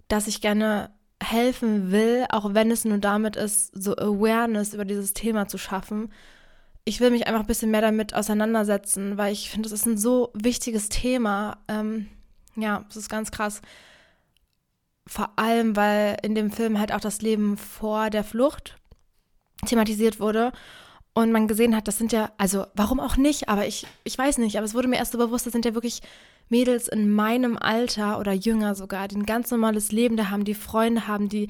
dass 0.07 0.27
ich 0.27 0.41
gerne 0.41 0.91
helfen 1.21 1.91
will, 1.91 2.25
auch 2.29 2.53
wenn 2.53 2.71
es 2.71 2.85
nur 2.85 2.97
damit 2.97 3.35
ist, 3.35 3.71
so 3.73 3.95
Awareness 3.95 4.73
über 4.73 4.85
dieses 4.85 5.13
Thema 5.13 5.47
zu 5.47 5.57
schaffen. 5.57 6.11
Ich 6.85 6.99
will 6.99 7.11
mich 7.11 7.27
einfach 7.27 7.41
ein 7.41 7.47
bisschen 7.47 7.71
mehr 7.71 7.81
damit 7.81 8.13
auseinandersetzen, 8.13 9.17
weil 9.17 9.31
ich 9.31 9.49
finde, 9.49 9.67
es 9.67 9.73
ist 9.73 9.85
ein 9.85 9.97
so 9.97 10.31
wichtiges 10.33 10.89
Thema. 10.89 11.57
Ähm, 11.67 12.09
ja, 12.55 12.85
es 12.89 12.97
ist 12.97 13.09
ganz 13.09 13.31
krass. 13.31 13.61
Vor 15.07 15.31
allem, 15.37 15.75
weil 15.75 16.17
in 16.23 16.35
dem 16.35 16.51
Film 16.51 16.79
halt 16.79 16.93
auch 16.93 16.99
das 16.99 17.21
Leben 17.21 17.57
vor 17.57 18.09
der 18.09 18.23
Flucht 18.23 18.77
thematisiert 19.65 20.19
wurde 20.19 20.51
und 21.13 21.31
man 21.31 21.47
gesehen 21.47 21.75
hat, 21.75 21.87
das 21.87 21.97
sind 21.97 22.11
ja, 22.11 22.31
also 22.37 22.65
warum 22.73 22.99
auch 22.99 23.17
nicht, 23.17 23.49
aber 23.49 23.67
ich, 23.67 23.85
ich 24.03 24.17
weiß 24.17 24.39
nicht, 24.39 24.57
aber 24.57 24.65
es 24.65 24.73
wurde 24.73 24.87
mir 24.87 24.97
erst 24.97 25.11
so 25.11 25.17
bewusst, 25.17 25.45
das 25.45 25.53
sind 25.53 25.65
ja 25.65 25.73
wirklich 25.73 26.01
Mädels 26.49 26.87
in 26.87 27.11
meinem 27.11 27.57
Alter 27.57 28.19
oder 28.19 28.33
jünger 28.33 28.75
sogar, 28.75 29.07
die 29.07 29.17
ein 29.17 29.25
ganz 29.25 29.51
normales 29.51 29.91
Leben 29.91 30.17
da 30.17 30.29
haben, 30.29 30.43
die 30.43 30.55
Freunde 30.55 31.07
haben, 31.07 31.29
die 31.29 31.49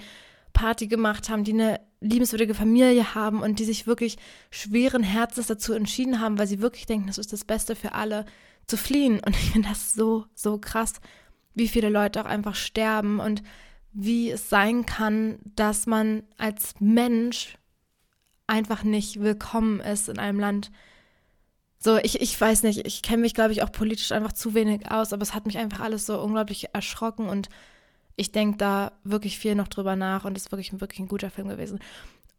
Party 0.52 0.88
gemacht 0.88 1.30
haben, 1.30 1.44
die 1.44 1.54
eine 1.54 1.80
liebenswürdige 2.02 2.54
Familie 2.54 3.16
haben 3.16 3.42
und 3.42 3.60
die 3.60 3.64
sich 3.64 3.88
wirklich 3.88 4.18
schweren 4.52 5.04
Herzens 5.04 5.48
dazu 5.48 5.74
entschieden 5.74 6.20
haben, 6.20 6.38
weil 6.38 6.48
sie 6.48 6.62
wirklich 6.62 6.86
denken, 6.86 7.08
das 7.08 7.18
ist 7.18 7.34
das 7.34 7.46
Beste 7.46 7.76
für 7.76 7.94
alle, 7.94 8.26
zu 8.68 8.78
fliehen. 8.78 9.20
Und 9.26 9.36
ich 9.36 9.52
finde 9.52 9.70
das 9.70 9.94
so, 9.94 10.26
so 10.36 10.58
krass, 10.58 10.94
wie 11.54 11.68
viele 11.68 11.90
Leute 11.90 12.22
auch 12.22 12.26
einfach 12.26 12.56
sterben 12.56 13.20
und 13.20 13.44
wie 13.94 14.32
es 14.32 14.50
sein 14.50 14.86
kann, 14.86 15.40
dass 15.56 15.86
man 15.86 16.24
als 16.38 16.76
Mensch 16.80 17.58
einfach 18.48 18.84
nicht 18.84 19.22
willkommen 19.22 19.80
ist 19.80 20.10
in 20.10 20.20
einem 20.20 20.40
Land. 20.40 20.72
So, 21.80 21.98
ich, 21.98 22.22
ich 22.22 22.40
weiß 22.40 22.64
nicht, 22.64 22.86
ich 22.88 23.02
kenne 23.02 23.22
mich, 23.22 23.34
glaube 23.34 23.52
ich, 23.52 23.62
auch 23.62 23.72
politisch 23.72 24.12
einfach 24.12 24.32
zu 24.32 24.54
wenig 24.54 24.90
aus, 24.90 25.12
aber 25.12 25.22
es 25.22 25.34
hat 25.34 25.46
mich 25.46 25.58
einfach 25.58 25.82
alles 25.82 26.06
so 26.06 26.22
unglaublich 26.22 26.74
erschrocken 26.74 27.28
und 27.28 27.50
ich 28.16 28.32
denke 28.32 28.58
da 28.58 28.94
wirklich 29.04 29.38
viel 29.38 29.56
noch 29.56 29.68
drüber 29.68 29.96
nach 29.96 30.24
und 30.24 30.38
es 30.38 30.46
ist 30.46 30.52
wirklich, 30.52 30.80
wirklich 30.80 31.00
ein 31.00 31.08
guter 31.08 31.30
Film 31.30 31.50
gewesen. 31.50 31.80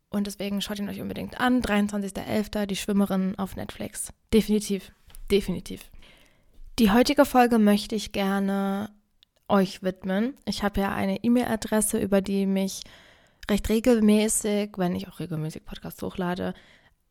Und 0.08 0.28
deswegen 0.28 0.62
schaut 0.62 0.78
ihn 0.78 0.88
euch 0.88 1.00
unbedingt 1.00 1.40
an. 1.40 1.60
23.11. 1.60 2.66
Die 2.66 2.76
Schwimmerin 2.76 3.36
auf 3.36 3.56
Netflix. 3.56 4.12
Definitiv. 4.32 4.92
Definitiv. 5.28 5.90
Die 6.78 6.92
heutige 6.92 7.24
Folge 7.24 7.58
möchte 7.58 7.96
ich 7.96 8.12
gerne 8.12 8.90
euch 9.48 9.82
widmen. 9.82 10.36
Ich 10.44 10.62
habe 10.62 10.80
ja 10.80 10.94
eine 10.94 11.22
E-Mail-Adresse, 11.22 11.98
über 11.98 12.20
die 12.20 12.46
mich 12.46 12.82
recht 13.50 13.68
regelmäßig, 13.68 14.72
wenn 14.76 14.96
ich 14.96 15.08
auch 15.08 15.20
regelmäßig 15.20 15.64
Podcasts 15.64 16.02
hochlade, 16.02 16.54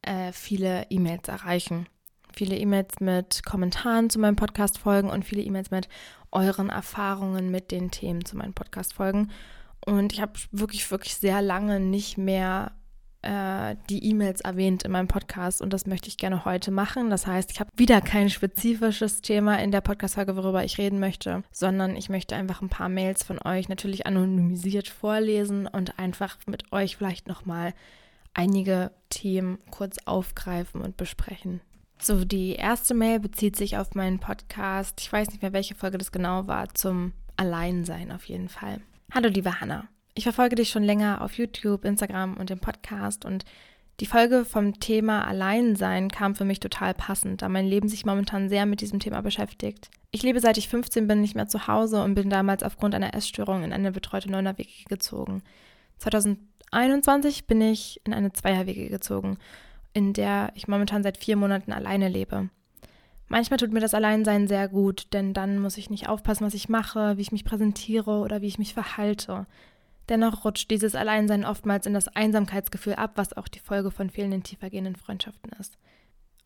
äh, 0.02 0.32
viele 0.32 0.88
E-Mails 0.90 1.28
erreichen. 1.28 1.88
Viele 2.36 2.58
E-Mails 2.58 3.00
mit 3.00 3.46
Kommentaren 3.46 4.10
zu 4.10 4.20
meinen 4.20 4.36
Podcast-Folgen 4.36 5.10
und 5.10 5.24
viele 5.24 5.44
E-Mails 5.44 5.72
mit 5.72 5.88
euren 6.32 6.70
Erfahrungen 6.70 7.52
mit 7.52 7.72
den 7.72 7.92
Themen 7.92 8.25
zu 8.25 8.36
meinen 8.38 8.54
Podcast-Folgen. 8.54 9.32
Und 9.86 10.13
ich 10.13 10.22
habe 10.22 10.34
wirklich, 10.52 10.90
wirklich 10.90 11.16
sehr 11.16 11.42
lange 11.42 11.80
nicht 11.80 12.18
mehr 12.18 12.72
äh, 13.24 13.75
die 13.89 14.06
E-Mails 14.06 14.42
erwähnt 14.42 14.84
in 14.84 14.92
meinem 14.92 15.08
Podcast 15.08 15.62
und 15.62 15.74
das 15.74 15.88
möchte 15.88 16.10
ich 16.10 16.18
gerne 16.18 16.46
heute 16.46 16.72
machen. 16.72 17.10
Das 17.10 17.25
heißt, 17.25 17.51
ich 17.51 17.60
habe 17.60 17.70
wieder 17.75 18.01
kein 18.01 18.30
spezifisches 18.30 19.22
Thema 19.22 19.60
in 19.60 19.72
der 19.72 19.82
Podcast-Folge, 19.82 20.36
worüber 20.36 20.63
ich 20.63 20.77
reden 20.77 21.00
möchte, 21.00 21.44
sondern 21.51 21.96
ich 21.96 22.10
möchte 22.10 22.36
einfach 22.36 22.62
ein 22.62 22.70
paar 22.70 22.89
Mails 22.89 23.24
von 23.24 23.39
euch 23.44 23.70
natürlich 23.70 24.06
anonymisiert 24.06 24.88
vorlesen 24.88 25.68
und 25.68 25.98
einfach 25.98 26.38
mit 26.46 26.72
euch 26.72 26.98
vielleicht 26.98 27.27
nochmal 27.27 27.74
einige 28.34 28.92
Themen 29.10 29.60
kurz 29.72 29.98
aufgreifen 30.06 30.82
und 30.82 30.98
besprechen. 30.98 31.62
So, 32.00 32.25
die 32.25 32.53
erste 32.53 32.94
Mail 32.94 33.20
bezieht 33.20 33.56
sich 33.56 33.77
auf 33.77 33.96
meinen 33.96 34.20
Podcast. 34.20 35.00
Ich 35.00 35.12
weiß 35.12 35.30
nicht 35.30 35.42
mehr, 35.42 35.53
welche 35.53 35.75
Folge 35.75 35.98
das 35.98 36.12
genau 36.12 36.48
war, 36.48 36.74
zum 36.74 37.13
Alleinsein 37.38 38.12
auf 38.12 38.25
jeden 38.25 38.50
Fall. 38.50 38.82
Hallo, 39.13 39.30
liebe 39.30 39.62
Hanna. 39.62 39.88
Ich 40.13 40.24
verfolge 40.24 40.55
dich 40.55 40.70
schon 40.70 40.84
länger 40.84 41.22
auf 41.22 41.38
YouTube, 41.38 41.86
Instagram 41.86 42.38
und 42.38 42.50
dem 42.50 42.60
Podcast 42.60 43.25
und 43.25 43.46
die 44.00 44.05
Folge 44.05 44.43
vom 44.43 44.79
Thema 44.79 45.27
Alleinsein 45.27 46.10
kam 46.10 46.36
für 46.36 46.46
mich 46.46 46.60
total 46.60 46.93
passend, 46.93 47.41
da 47.41 47.50
mein 47.50 47.67
Leben 47.67 47.88
sich 47.88 48.05
momentan 48.05 48.50
sehr 48.50 48.65
mit 48.65 48.82
diesem 48.82 49.00
Thema 49.00 49.22
beschäftigt. 49.22 49.89
Ich 50.12 50.24
lebe 50.24 50.39
seit 50.39 50.58
ich 50.58 50.67
15 50.67 51.08
bin 51.08 51.22
nicht 51.22 51.36
mehr 51.36 51.48
zu 51.48 51.67
Hause 51.67 52.03
und 52.03 52.15
bin 52.15 52.29
damals 52.29 52.63
aufgrund 52.63 52.96
einer 52.96 53.13
Essstörung 53.13 53.63
in 53.63 53.74
eine 53.74 53.91
betreute 53.91 54.32
Neuner-WG 54.32 54.86
gezogen. 54.89 55.43
2021 56.00 57.46
bin 57.46 57.62
ich 57.62 58.01
in 58.03 58.13
eine 58.13 58.34
Zweier-WG 58.34 58.89
gezogen 58.89 59.38
in 59.93 60.13
der 60.13 60.51
ich 60.55 60.67
momentan 60.67 61.03
seit 61.03 61.17
vier 61.17 61.38
Monaten 61.38 61.72
alleine 61.72 62.10
lebe. 62.10 62.50
Manchmal 63.27 63.58
tut 63.58 63.72
mir 63.72 63.79
das 63.79 63.93
Alleinsein 63.93 64.48
sehr 64.48 64.67
gut, 64.67 65.08
denn 65.13 65.34
dann 65.34 65.60
muss 65.60 65.77
ich 65.77 65.89
nicht 65.89 66.10
aufpassen, 66.10 66.46
was 66.46 66.53
ich 66.53 66.70
mache, 66.70 67.17
wie 67.17 67.22
ich 67.22 67.32
mich 67.32 67.46
präsentiere 67.46 68.20
oder 68.20 68.41
wie 68.41 68.48
ich 68.48 68.60
mich 68.60 68.74
verhalte. 68.74 69.48
Dennoch 70.10 70.44
rutscht 70.44 70.70
dieses 70.70 70.96
Alleinsein 70.96 71.46
oftmals 71.46 71.86
in 71.86 71.94
das 71.94 72.10
Einsamkeitsgefühl 72.10 72.96
ab, 72.96 73.12
was 73.16 73.36
auch 73.38 73.48
die 73.48 73.60
Folge 73.60 73.92
von 73.92 74.10
fehlenden 74.10 74.44
tiefergehenden 74.44 74.96
Freundschaften 74.96 75.52
ist. 75.60 75.78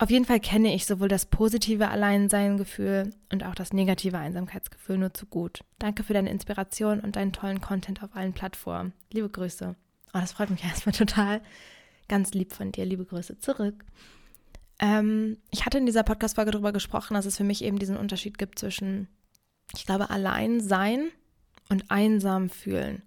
Auf 0.00 0.10
jeden 0.10 0.24
Fall 0.24 0.38
kenne 0.38 0.72
ich 0.72 0.86
sowohl 0.86 1.08
das 1.08 1.26
positive 1.26 1.88
Alleinseingefühl 1.88 3.10
und 3.32 3.44
auch 3.44 3.56
das 3.56 3.72
negative 3.72 4.16
Einsamkeitsgefühl 4.16 4.96
nur 4.96 5.12
zu 5.12 5.26
gut. 5.26 5.64
Danke 5.80 6.04
für 6.04 6.12
deine 6.12 6.30
Inspiration 6.30 7.00
und 7.00 7.16
deinen 7.16 7.32
tollen 7.32 7.60
Content 7.60 8.04
auf 8.04 8.14
allen 8.14 8.32
Plattformen. 8.32 8.92
Liebe 9.12 9.28
Grüße. 9.28 9.74
Oh, 10.14 10.18
das 10.18 10.32
freut 10.32 10.50
mich 10.50 10.62
erstmal 10.64 10.94
total. 10.94 11.40
Ganz 12.06 12.32
lieb 12.32 12.52
von 12.52 12.70
dir, 12.70 12.84
liebe 12.84 13.04
Grüße 13.04 13.40
zurück. 13.40 13.84
Ähm, 14.78 15.38
ich 15.50 15.66
hatte 15.66 15.78
in 15.78 15.86
dieser 15.86 16.04
Podcast-Folge 16.04 16.52
darüber 16.52 16.72
gesprochen, 16.72 17.14
dass 17.14 17.26
es 17.26 17.36
für 17.36 17.44
mich 17.44 17.64
eben 17.64 17.80
diesen 17.80 17.96
Unterschied 17.96 18.38
gibt 18.38 18.60
zwischen, 18.60 19.08
ich 19.74 19.84
glaube, 19.84 20.10
allein 20.10 20.60
sein 20.60 21.08
und 21.68 21.90
einsam 21.90 22.50
fühlen. 22.50 23.02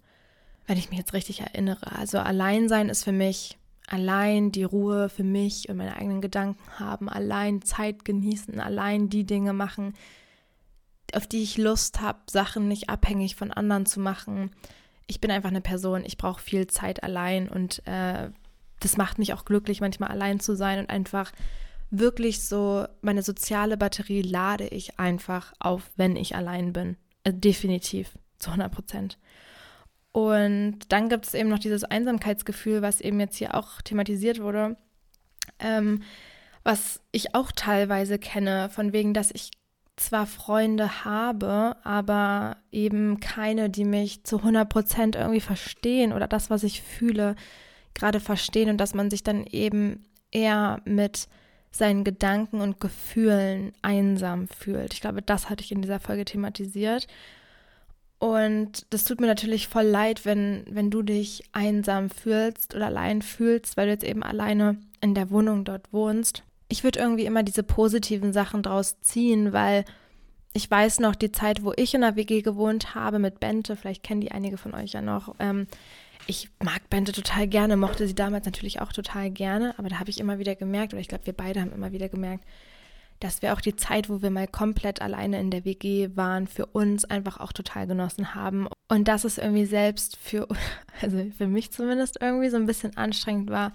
Wenn 0.67 0.77
ich 0.77 0.89
mich 0.89 0.99
jetzt 0.99 1.13
richtig 1.13 1.41
erinnere. 1.41 1.91
Also 1.91 2.19
allein 2.19 2.69
sein 2.69 2.89
ist 2.89 3.03
für 3.03 3.11
mich 3.11 3.57
allein 3.87 4.51
die 4.51 4.63
Ruhe 4.63 5.09
für 5.09 5.23
mich 5.23 5.67
und 5.69 5.77
meine 5.77 5.95
eigenen 5.95 6.21
Gedanken 6.21 6.79
haben, 6.79 7.09
allein 7.09 7.61
Zeit 7.61 8.05
genießen, 8.05 8.59
allein 8.59 9.09
die 9.09 9.25
Dinge 9.25 9.53
machen, 9.53 9.93
auf 11.13 11.27
die 11.27 11.43
ich 11.43 11.57
Lust 11.57 11.99
habe, 11.99 12.19
Sachen 12.29 12.67
nicht 12.67 12.89
abhängig 12.89 13.35
von 13.35 13.51
anderen 13.51 13.85
zu 13.85 13.99
machen. 13.99 14.51
Ich 15.07 15.19
bin 15.19 15.29
einfach 15.29 15.49
eine 15.49 15.61
Person, 15.61 16.05
ich 16.05 16.17
brauche 16.17 16.41
viel 16.41 16.67
Zeit 16.67 17.03
allein 17.03 17.49
und 17.49 17.85
äh, 17.85 18.29
das 18.79 18.97
macht 18.97 19.19
mich 19.19 19.33
auch 19.33 19.43
glücklich, 19.43 19.81
manchmal 19.81 20.09
allein 20.09 20.39
zu 20.39 20.55
sein 20.55 20.79
und 20.79 20.89
einfach 20.89 21.31
wirklich 21.89 22.45
so, 22.45 22.85
meine 23.01 23.23
soziale 23.23 23.75
Batterie 23.75 24.21
lade 24.21 24.67
ich 24.67 24.99
einfach 24.99 25.53
auf, 25.59 25.91
wenn 25.97 26.15
ich 26.15 26.35
allein 26.35 26.71
bin. 26.71 26.95
Also 27.25 27.37
definitiv, 27.37 28.17
zu 28.39 28.51
100 28.51 28.71
Prozent. 28.71 29.17
Und 30.11 30.79
dann 30.89 31.09
gibt 31.09 31.27
es 31.27 31.33
eben 31.33 31.49
noch 31.49 31.59
dieses 31.59 31.83
Einsamkeitsgefühl, 31.83 32.81
was 32.81 33.01
eben 33.01 33.19
jetzt 33.19 33.37
hier 33.37 33.55
auch 33.55 33.81
thematisiert 33.81 34.41
wurde, 34.41 34.75
ähm, 35.59 36.03
was 36.63 37.01
ich 37.11 37.33
auch 37.33 37.51
teilweise 37.51 38.19
kenne, 38.19 38.69
von 38.69 38.93
wegen, 38.93 39.13
dass 39.13 39.31
ich 39.31 39.51
zwar 39.95 40.25
Freunde 40.25 41.05
habe, 41.05 41.75
aber 41.83 42.57
eben 42.71 43.19
keine, 43.19 43.69
die 43.69 43.85
mich 43.85 44.23
zu 44.23 44.37
100 44.37 44.67
Prozent 44.67 45.15
irgendwie 45.15 45.41
verstehen 45.41 46.11
oder 46.13 46.27
das, 46.27 46.49
was 46.49 46.63
ich 46.63 46.81
fühle, 46.81 47.35
gerade 47.93 48.19
verstehen 48.19 48.69
und 48.69 48.77
dass 48.77 48.93
man 48.93 49.09
sich 49.09 49.23
dann 49.23 49.45
eben 49.45 50.03
eher 50.31 50.81
mit 50.85 51.27
seinen 51.71 52.03
Gedanken 52.03 52.59
und 52.61 52.79
Gefühlen 52.79 53.73
einsam 53.81 54.47
fühlt. 54.47 54.93
Ich 54.93 55.01
glaube, 55.01 55.21
das 55.21 55.49
hatte 55.49 55.63
ich 55.63 55.71
in 55.71 55.81
dieser 55.81 55.99
Folge 55.99 56.25
thematisiert. 56.25 57.07
Und 58.21 58.85
das 58.91 59.03
tut 59.03 59.19
mir 59.19 59.25
natürlich 59.25 59.67
voll 59.67 59.85
leid, 59.85 60.25
wenn, 60.25 60.63
wenn 60.69 60.91
du 60.91 61.01
dich 61.01 61.41
einsam 61.53 62.11
fühlst 62.11 62.75
oder 62.75 62.85
allein 62.85 63.23
fühlst, 63.23 63.77
weil 63.77 63.87
du 63.87 63.93
jetzt 63.93 64.03
eben 64.03 64.21
alleine 64.21 64.77
in 65.01 65.15
der 65.15 65.31
Wohnung 65.31 65.65
dort 65.65 65.91
wohnst. 65.91 66.43
Ich 66.67 66.83
würde 66.83 66.99
irgendwie 66.99 67.25
immer 67.25 67.41
diese 67.41 67.63
positiven 67.63 68.31
Sachen 68.31 68.61
draus 68.61 69.01
ziehen, 69.01 69.53
weil 69.53 69.85
ich 70.53 70.69
weiß 70.69 70.99
noch 70.99 71.15
die 71.15 71.31
Zeit, 71.31 71.63
wo 71.63 71.73
ich 71.75 71.95
in 71.95 72.01
der 72.01 72.15
WG 72.15 72.43
gewohnt 72.43 72.93
habe 72.93 73.17
mit 73.17 73.39
Bente, 73.39 73.75
vielleicht 73.75 74.03
kennen 74.03 74.21
die 74.21 74.31
einige 74.31 74.59
von 74.59 74.75
euch 74.75 74.91
ja 74.91 75.01
noch. 75.01 75.33
Ähm, 75.39 75.65
ich 76.27 76.47
mag 76.63 76.91
Bente 76.91 77.13
total 77.13 77.47
gerne, 77.47 77.75
mochte 77.75 78.05
sie 78.05 78.13
damals 78.13 78.45
natürlich 78.45 78.81
auch 78.81 78.93
total 78.93 79.31
gerne, 79.31 79.73
aber 79.79 79.89
da 79.89 79.99
habe 79.99 80.11
ich 80.11 80.19
immer 80.19 80.37
wieder 80.37 80.53
gemerkt, 80.53 80.93
oder 80.93 81.01
ich 81.01 81.07
glaube, 81.07 81.25
wir 81.25 81.33
beide 81.33 81.59
haben 81.59 81.73
immer 81.73 81.91
wieder 81.91 82.07
gemerkt, 82.07 82.45
dass 83.21 83.41
wir 83.41 83.53
auch 83.53 83.61
die 83.61 83.75
Zeit, 83.75 84.09
wo 84.09 84.21
wir 84.21 84.31
mal 84.31 84.47
komplett 84.47 85.01
alleine 85.01 85.39
in 85.39 85.51
der 85.51 85.63
WG 85.63 86.09
waren, 86.15 86.47
für 86.47 86.65
uns 86.65 87.05
einfach 87.05 87.39
auch 87.39 87.53
total 87.53 87.87
genossen 87.87 88.35
haben. 88.35 88.67
Und 88.89 89.07
dass 89.07 89.23
es 89.23 89.37
irgendwie 89.37 89.65
selbst 89.65 90.17
für, 90.17 90.47
also 91.01 91.17
für 91.37 91.47
mich 91.47 91.71
zumindest 91.71 92.17
irgendwie 92.19 92.49
so 92.49 92.57
ein 92.57 92.65
bisschen 92.65 92.97
anstrengend 92.97 93.49
war, 93.49 93.71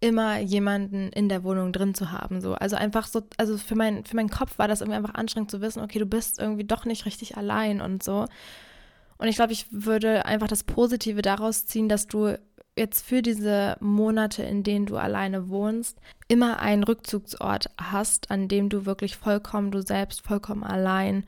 immer 0.00 0.38
jemanden 0.38 1.10
in 1.10 1.28
der 1.28 1.44
Wohnung 1.44 1.72
drin 1.72 1.94
zu 1.94 2.12
haben. 2.12 2.40
So. 2.40 2.54
Also 2.54 2.76
einfach 2.76 3.06
so, 3.06 3.22
also 3.36 3.58
für, 3.58 3.74
mein, 3.74 4.04
für 4.04 4.16
meinen 4.16 4.30
Kopf 4.30 4.58
war 4.58 4.68
das 4.68 4.80
irgendwie 4.80 4.96
einfach 4.96 5.14
anstrengend 5.14 5.50
zu 5.50 5.60
wissen, 5.60 5.82
okay, 5.82 5.98
du 5.98 6.06
bist 6.06 6.38
irgendwie 6.38 6.64
doch 6.64 6.86
nicht 6.86 7.04
richtig 7.04 7.36
allein 7.36 7.80
und 7.80 8.02
so. 8.02 8.26
Und 9.18 9.28
ich 9.28 9.36
glaube, 9.36 9.52
ich 9.52 9.66
würde 9.70 10.24
einfach 10.24 10.48
das 10.48 10.64
Positive 10.64 11.20
daraus 11.20 11.66
ziehen, 11.66 11.90
dass 11.90 12.06
du 12.06 12.38
jetzt 12.76 13.04
für 13.04 13.22
diese 13.22 13.76
Monate, 13.80 14.42
in 14.42 14.62
denen 14.62 14.86
du 14.86 14.96
alleine 14.96 15.48
wohnst, 15.48 15.98
immer 16.28 16.60
einen 16.60 16.84
Rückzugsort 16.84 17.66
hast, 17.78 18.30
an 18.30 18.48
dem 18.48 18.68
du 18.68 18.86
wirklich 18.86 19.16
vollkommen 19.16 19.70
du 19.70 19.82
selbst, 19.82 20.22
vollkommen 20.22 20.64
allein 20.64 21.24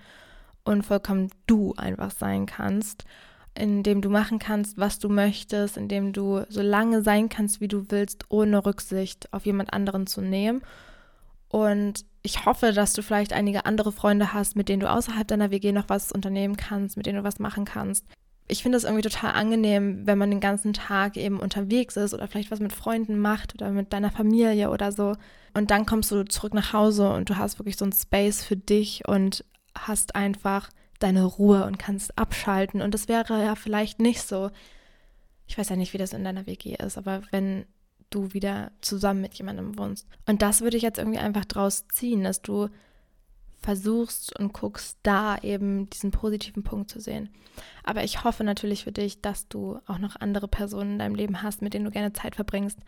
und 0.64 0.84
vollkommen 0.84 1.30
du 1.46 1.74
einfach 1.76 2.10
sein 2.10 2.46
kannst, 2.46 3.04
in 3.54 3.82
dem 3.82 4.00
du 4.00 4.08
machen 4.08 4.38
kannst, 4.38 4.78
was 4.78 4.98
du 4.98 5.08
möchtest, 5.08 5.76
in 5.76 5.88
dem 5.88 6.12
du 6.12 6.44
so 6.48 6.62
lange 6.62 7.02
sein 7.02 7.28
kannst, 7.28 7.60
wie 7.60 7.68
du 7.68 7.90
willst, 7.90 8.24
ohne 8.28 8.64
Rücksicht 8.64 9.32
auf 9.32 9.44
jemand 9.44 9.72
anderen 9.72 10.06
zu 10.06 10.20
nehmen. 10.22 10.62
Und 11.48 12.06
ich 12.22 12.46
hoffe, 12.46 12.72
dass 12.72 12.94
du 12.94 13.02
vielleicht 13.02 13.32
einige 13.32 13.66
andere 13.66 13.92
Freunde 13.92 14.32
hast, 14.32 14.56
mit 14.56 14.68
denen 14.68 14.80
du 14.80 14.90
außerhalb 14.90 15.28
deiner 15.28 15.50
WG 15.50 15.72
noch 15.72 15.88
was 15.88 16.12
unternehmen 16.12 16.56
kannst, 16.56 16.96
mit 16.96 17.04
denen 17.06 17.18
du 17.18 17.24
was 17.24 17.40
machen 17.40 17.64
kannst. 17.64 18.06
Ich 18.48 18.62
finde 18.62 18.76
es 18.76 18.84
irgendwie 18.84 19.02
total 19.02 19.32
angenehm, 19.32 20.06
wenn 20.06 20.18
man 20.18 20.30
den 20.30 20.40
ganzen 20.40 20.72
Tag 20.72 21.16
eben 21.16 21.40
unterwegs 21.40 21.96
ist 21.96 22.12
oder 22.12 22.28
vielleicht 22.28 22.50
was 22.50 22.60
mit 22.60 22.72
Freunden 22.72 23.18
macht 23.18 23.54
oder 23.54 23.70
mit 23.70 23.92
deiner 23.92 24.10
Familie 24.10 24.70
oder 24.70 24.92
so. 24.92 25.14
Und 25.54 25.70
dann 25.70 25.86
kommst 25.86 26.10
du 26.10 26.24
zurück 26.24 26.54
nach 26.54 26.72
Hause 26.72 27.10
und 27.10 27.30
du 27.30 27.36
hast 27.36 27.58
wirklich 27.58 27.76
so 27.76 27.84
ein 27.84 27.92
Space 27.92 28.44
für 28.44 28.56
dich 28.56 29.06
und 29.06 29.44
hast 29.78 30.14
einfach 30.14 30.70
deine 30.98 31.24
Ruhe 31.24 31.64
und 31.64 31.78
kannst 31.78 32.18
abschalten. 32.18 32.82
Und 32.82 32.94
das 32.94 33.08
wäre 33.08 33.42
ja 33.42 33.54
vielleicht 33.54 34.00
nicht 34.00 34.22
so. 34.22 34.50
Ich 35.46 35.58
weiß 35.58 35.68
ja 35.68 35.76
nicht, 35.76 35.92
wie 35.92 35.98
das 35.98 36.12
in 36.12 36.24
deiner 36.24 36.46
WG 36.46 36.76
ist, 36.76 36.98
aber 36.98 37.22
wenn 37.30 37.64
du 38.10 38.32
wieder 38.32 38.72
zusammen 38.80 39.20
mit 39.20 39.34
jemandem 39.34 39.78
wohnst. 39.78 40.06
Und 40.26 40.42
das 40.42 40.60
würde 40.60 40.76
ich 40.76 40.82
jetzt 40.82 40.98
irgendwie 40.98 41.18
einfach 41.18 41.44
draus 41.44 41.86
ziehen, 41.88 42.24
dass 42.24 42.42
du 42.42 42.68
versuchst 43.62 44.38
und 44.38 44.52
guckst, 44.52 44.98
da 45.02 45.38
eben 45.38 45.88
diesen 45.90 46.10
positiven 46.10 46.62
Punkt 46.62 46.90
zu 46.90 47.00
sehen. 47.00 47.30
Aber 47.84 48.04
ich 48.04 48.24
hoffe 48.24 48.44
natürlich 48.44 48.84
für 48.84 48.92
dich, 48.92 49.22
dass 49.22 49.48
du 49.48 49.78
auch 49.86 49.98
noch 49.98 50.16
andere 50.16 50.48
Personen 50.48 50.92
in 50.92 50.98
deinem 50.98 51.14
Leben 51.14 51.42
hast, 51.42 51.62
mit 51.62 51.74
denen 51.74 51.84
du 51.84 51.90
gerne 51.90 52.12
Zeit 52.12 52.34
verbringst 52.34 52.78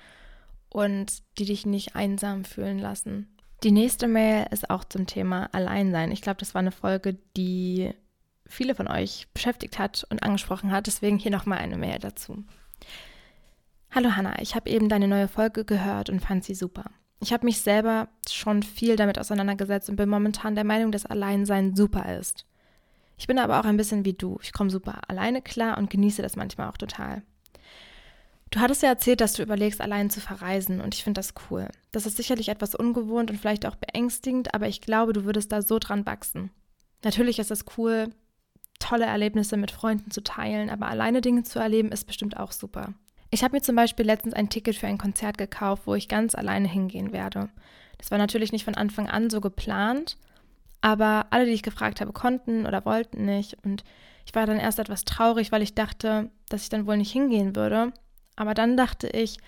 und 0.69 1.23
die 1.39 1.45
dich 1.45 1.67
nicht 1.67 1.95
einsam 1.95 2.45
fühlen 2.45 2.79
lassen. 2.79 3.29
Die 3.63 3.73
nächste 3.73 4.09
Mail 4.09 4.47
ist 4.51 4.69
auch 4.69 4.85
zum 4.85 5.07
Thema 5.07 5.49
Alleinsein. 5.53 6.13
Ich 6.13 6.21
glaube, 6.21 6.39
das 6.39 6.55
war 6.55 6.61
eine 6.61 6.73
Folge, 6.73 7.17
die 7.37 7.95
viele 8.47 8.75
von 8.75 8.89
euch 8.89 9.29
beschäftigt 9.33 9.79
hat 9.79 10.07
und 10.11 10.23
angesprochen 10.23 10.71
hat. 10.71 10.87
Deswegen 10.87 11.19
hier 11.19 11.31
nochmal 11.31 11.59
eine 11.59 11.79
Mail 11.79 11.99
dazu. 11.99 12.45
Hallo 13.91 14.17
Hanna, 14.17 14.43
ich 14.43 14.55
habe 14.55 14.69
eben 14.69 14.89
deine 14.89 15.09
neue 15.09 15.29
Folge 15.29 15.65
gehört 15.65 16.11
und 16.11 16.21
fand 16.21 16.45
sie 16.45 16.55
super. 16.55 16.91
Ich 17.25 17.33
habe 17.33 17.47
mich 17.47 17.63
selber 17.63 18.09
schon 18.29 18.63
viel 18.63 18.97
damit 18.97 19.19
auseinandergesetzt 19.19 19.89
und 19.89 19.97
bin 19.97 20.11
momentan 20.11 20.55
der 20.55 20.65
Meinung, 20.65 20.93
dass 20.93 21.07
Alleinsein 21.07 21.75
super 21.75 22.19
ist. 22.19 22.45
Ich 23.17 23.27
bin 23.27 23.39
aber 23.39 23.59
auch 23.59 23.65
ein 23.65 23.79
bisschen 23.79 24.05
wie 24.05 24.13
du. 24.13 24.39
Ich 24.43 24.53
komme 24.53 24.69
super 24.69 25.01
alleine 25.09 25.41
klar 25.41 25.79
und 25.79 25.89
genieße 25.89 26.21
das 26.21 26.37
manchmal 26.37 26.69
auch 26.69 26.77
total. 26.77 27.23
Du 28.51 28.61
hattest 28.61 28.83
ja 28.83 28.91
erzählt, 28.91 29.23
dass 29.23 29.33
du 29.33 29.43
überlegst, 29.43 29.81
allein 29.81 30.11
zu 30.11 30.21
verreisen 30.21 30.83
und 30.83 30.95
ich 30.95 31.03
finde 31.03 31.19
das 31.19 31.33
cool. 31.49 31.69
Das 31.93 32.05
ist 32.05 32.19
sicherlich 32.19 32.51
etwas 32.51 32.75
ungewohnt 32.75 33.31
und 33.31 33.39
vielleicht 33.39 33.65
auch 33.65 33.77
beängstigend, 33.77 34.53
aber 34.53 34.69
ich 34.69 34.83
glaube, 34.83 35.15
du 35.15 35.25
würdest 35.25 35.51
da 35.51 35.63
so 35.63 35.79
dran 35.79 36.05
wachsen. 36.05 36.51
Natürlich 37.05 37.39
ist 37.39 37.51
es 37.51 37.65
cool, 37.79 38.11
tolle 38.81 39.07
Erlebnisse 39.07 39.57
mit 39.57 39.71
Freunden 39.71 40.11
zu 40.11 40.23
teilen, 40.23 40.69
aber 40.69 40.89
alleine 40.89 41.23
Dinge 41.23 41.43
zu 41.43 41.59
erleben 41.59 41.91
ist 41.91 42.05
bestimmt 42.05 42.37
auch 42.37 42.53
super. 42.53 42.93
Ich 43.35 43.43
habe 43.43 43.57
mir 43.57 43.63
zum 43.63 43.75
Beispiel 43.75 44.07
letztens 44.07 44.33
ein 44.33 44.49
Ticket 44.49 44.77
für 44.77 44.87
ein 44.87 44.97
Konzert 44.97 45.39
gekauft, 45.39 45.83
wo 45.87 45.97
ich 45.97 46.07
ganz 46.07 46.37
alleine 46.37 46.69
hingehen 46.69 47.13
werde. 47.13 47.49
Das 47.99 48.13
war 48.13 48.19
natürlich 48.19 48.53
nicht 48.53 48.65
von 48.65 48.77
Anfang 48.77 49.09
an 49.09 49.29
so 49.29 49.41
geplant, 49.41 50.17
aber 50.83 51.27
alle, 51.31 51.45
die 51.45 51.51
ich 51.51 51.65
gefragt 51.65 52.01
habe, 52.01 52.13
konnten 52.13 52.65
oder 52.65 52.85
wollten 52.85 53.25
nicht. 53.25 53.57
Und 53.65 53.83
ich 54.25 54.37
war 54.37 54.47
dann 54.47 54.61
erst 54.61 54.79
etwas 54.79 55.05
traurig, 55.05 55.51
weil 55.51 55.63
ich 55.63 55.75
dachte, 55.75 56.31
dass 56.49 56.63
ich 56.63 56.69
dann 56.69 56.87
wohl 56.87 56.97
nicht 56.97 57.11
hingehen 57.11 57.57
würde. 57.57 57.93
Aber 58.37 58.55
dann 58.55 58.77
dachte 58.77 59.09
ich, 59.09 59.39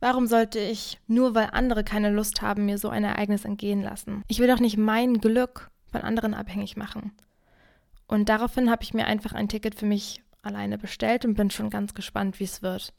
Warum 0.00 0.28
sollte 0.28 0.60
ich, 0.60 0.98
nur 1.08 1.34
weil 1.34 1.48
andere 1.50 1.82
keine 1.82 2.10
Lust 2.10 2.40
haben, 2.40 2.66
mir 2.66 2.78
so 2.78 2.88
ein 2.88 3.02
Ereignis 3.02 3.44
entgehen 3.44 3.82
lassen? 3.82 4.22
Ich 4.28 4.38
will 4.38 4.46
doch 4.46 4.60
nicht 4.60 4.76
mein 4.76 5.18
Glück 5.18 5.70
von 5.90 6.02
anderen 6.02 6.34
abhängig 6.34 6.76
machen. 6.76 7.10
Und 8.06 8.28
daraufhin 8.28 8.70
habe 8.70 8.84
ich 8.84 8.94
mir 8.94 9.06
einfach 9.06 9.32
ein 9.32 9.48
Ticket 9.48 9.74
für 9.74 9.86
mich 9.86 10.22
alleine 10.42 10.78
bestellt 10.78 11.24
und 11.24 11.34
bin 11.34 11.50
schon 11.50 11.68
ganz 11.68 11.94
gespannt, 11.94 12.38
wie 12.38 12.44
es 12.44 12.62
wird. 12.62 12.94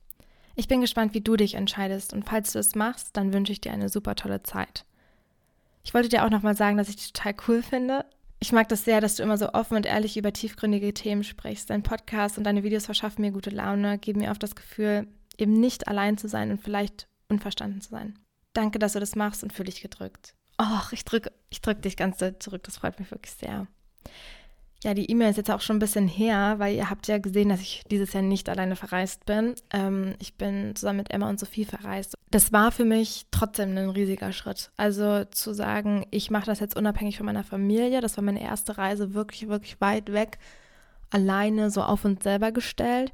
Ich 0.56 0.68
bin 0.68 0.82
gespannt, 0.82 1.14
wie 1.14 1.22
du 1.22 1.36
dich 1.36 1.56
entscheidest 1.56 2.14
und 2.14 2.26
falls 2.26 2.52
du 2.54 2.60
es 2.60 2.76
machst, 2.76 3.16
dann 3.16 3.34
wünsche 3.34 3.52
ich 3.52 3.62
dir 3.62 3.72
eine 3.72 3.90
super 3.90 4.16
tolle 4.16 4.44
Zeit. 4.44 4.86
Ich 5.84 5.94
wollte 5.94 6.10
dir 6.10 6.26
auch 6.26 6.30
nochmal 6.30 6.56
sagen, 6.56 6.78
dass 6.78 6.90
ich 6.90 6.98
dich 6.98 7.14
total 7.14 7.36
cool 7.48 7.64
finde. 7.64 8.06
Ich 8.40 8.52
mag 8.52 8.70
das 8.70 8.86
sehr, 8.86 9.02
dass 9.02 9.16
du 9.16 9.24
immer 9.24 9.38
so 9.38 9.54
offen 9.54 9.76
und 9.76 9.86
ehrlich 9.86 10.18
über 10.18 10.32
tiefgründige 10.32 10.94
Themen 10.94 11.24
sprichst. 11.24 11.70
Dein 11.70 11.84
Podcast 11.84 12.38
und 12.38 12.44
deine 12.44 12.64
Videos 12.64 12.86
verschaffen 12.86 13.22
mir 13.22 13.32
gute 13.32 13.50
Laune, 13.50 13.98
geben 13.98 14.22
mir 14.22 14.32
oft 14.32 14.44
das 14.44 14.56
Gefühl, 14.56 15.08
eben 15.38 15.54
nicht 15.54 15.88
allein 15.88 16.18
zu 16.18 16.28
sein 16.28 16.52
und 16.52 16.62
vielleicht 16.62 17.08
unverstanden 17.30 17.82
zu 17.82 17.90
sein. 17.90 18.18
Danke, 18.54 18.80
dass 18.80 18.94
du 18.94 19.00
das 19.00 19.16
machst 19.16 19.44
und 19.44 19.54
fühle 19.54 19.70
dich 19.70 19.82
gedrückt. 19.82 20.36
Och, 20.62 20.92
ich 20.92 21.06
drücke 21.06 21.32
ich 21.50 21.62
drück 21.62 21.82
dich 21.82 21.98
ganz 21.98 22.18
zurück, 22.40 22.64
das 22.64 22.78
freut 22.78 23.00
mich 23.00 23.12
wirklich 23.12 23.34
sehr. 23.34 23.68
Ja, 24.82 24.94
die 24.94 25.12
E-Mail 25.12 25.32
ist 25.32 25.36
jetzt 25.36 25.52
auch 25.52 25.60
schon 25.60 25.76
ein 25.76 25.80
bisschen 25.80 26.08
her, 26.08 26.56
weil 26.58 26.74
ihr 26.74 26.90
habt 26.90 27.08
ja 27.08 27.18
gesehen, 27.18 27.50
dass 27.50 27.60
ich 27.60 27.84
dieses 27.92 28.14
Jahr 28.14 28.24
nicht 28.24 28.48
alleine 28.48 28.78
verreist 28.78 29.26
bin. 29.26 29.56
Ähm, 29.72 30.16
ich 30.20 30.36
bin 30.36 30.74
zusammen 30.76 31.00
mit 31.00 31.12
Emma 31.12 31.30
und 31.30 31.38
Sophie 31.38 31.66
verreist. 31.66 32.16
Das 32.32 32.54
war 32.54 32.72
für 32.72 32.86
mich 32.86 33.26
trotzdem 33.30 33.78
ein 33.78 33.90
riesiger 33.90 34.32
Schritt. 34.32 34.72
Also 34.78 35.26
zu 35.26 35.54
sagen, 35.54 36.06
ich 36.12 36.32
mache 36.32 36.46
das 36.46 36.62
jetzt 36.62 36.78
unabhängig 36.78 37.18
von 37.18 37.26
meiner 37.26 37.44
Familie, 37.44 38.00
das 38.00 38.16
war 38.16 38.24
meine 38.24 38.42
erste 38.42 38.78
Reise 38.78 39.14
wirklich, 39.14 39.50
wirklich 39.50 39.82
weit 39.82 40.14
weg, 40.14 40.40
alleine 41.10 41.72
so 41.72 41.82
auf 41.82 42.06
uns 42.06 42.24
selber 42.24 42.54
gestellt. 42.54 43.12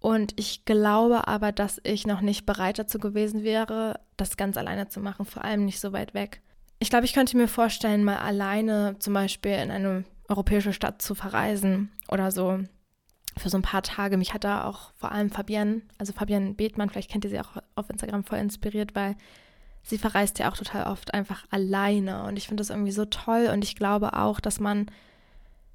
Und 0.00 0.32
ich 0.38 0.64
glaube 0.64 1.28
aber, 1.28 1.52
dass 1.52 1.80
ich 1.84 2.06
noch 2.06 2.20
nicht 2.20 2.46
bereit 2.46 2.80
dazu 2.80 2.98
gewesen 2.98 3.44
wäre, 3.44 4.00
das 4.16 4.36
ganz 4.36 4.56
alleine 4.56 4.88
zu 4.88 4.98
machen, 4.98 5.24
vor 5.24 5.44
allem 5.44 5.64
nicht 5.64 5.78
so 5.78 5.92
weit 5.92 6.14
weg. 6.14 6.40
Ich 6.80 6.90
glaube, 6.90 7.06
ich 7.06 7.12
könnte 7.12 7.36
mir 7.36 7.48
vorstellen, 7.48 8.02
mal 8.02 8.18
alleine 8.18 8.96
zum 8.98 9.14
Beispiel 9.14 9.52
in 9.52 9.70
eine 9.70 10.04
europäische 10.28 10.72
Stadt 10.72 11.02
zu 11.02 11.14
verreisen 11.14 11.90
oder 12.08 12.30
so 12.30 12.60
für 13.36 13.50
so 13.50 13.58
ein 13.58 13.62
paar 13.62 13.82
Tage. 13.82 14.16
Mich 14.16 14.34
hat 14.34 14.44
da 14.44 14.64
auch 14.64 14.92
vor 14.96 15.12
allem 15.12 15.30
Fabienne, 15.30 15.82
also 15.98 16.12
Fabienne 16.12 16.54
Bethmann, 16.54 16.88
vielleicht 16.88 17.10
kennt 17.10 17.24
ihr 17.24 17.30
sie 17.30 17.40
auch 17.40 17.62
auf 17.74 17.90
Instagram 17.90 18.24
voll 18.24 18.38
inspiriert, 18.38 18.94
weil 18.94 19.16
sie 19.82 19.98
verreist 19.98 20.38
ja 20.38 20.50
auch 20.50 20.56
total 20.56 20.90
oft 20.90 21.14
einfach 21.14 21.44
alleine. 21.50 22.24
Und 22.24 22.36
ich 22.36 22.48
finde 22.48 22.62
das 22.62 22.70
irgendwie 22.70 22.92
so 22.92 23.04
toll. 23.04 23.50
Und 23.52 23.62
ich 23.62 23.76
glaube 23.76 24.14
auch, 24.14 24.40
dass 24.40 24.58
man 24.58 24.86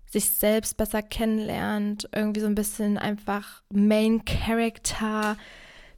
sich 0.10 0.31
selbst 0.31 0.75
besser 0.75 1.01
kennenlernt, 1.01 2.10
irgendwie 2.13 2.41
so 2.41 2.48
ein 2.48 2.55
bisschen 2.55 2.98
einfach 2.98 3.62
Main 3.70 4.25
Character 4.25 5.38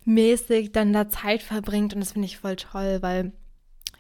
mäßig 0.06 0.72
dann 0.72 0.94
da 0.94 1.10
Zeit 1.10 1.42
verbringt. 1.42 1.94
Und 1.94 2.02
das 2.02 2.12
finde 2.12 2.28
ich 2.28 2.38
voll 2.38 2.56
toll, 2.56 3.02
weil 3.02 3.32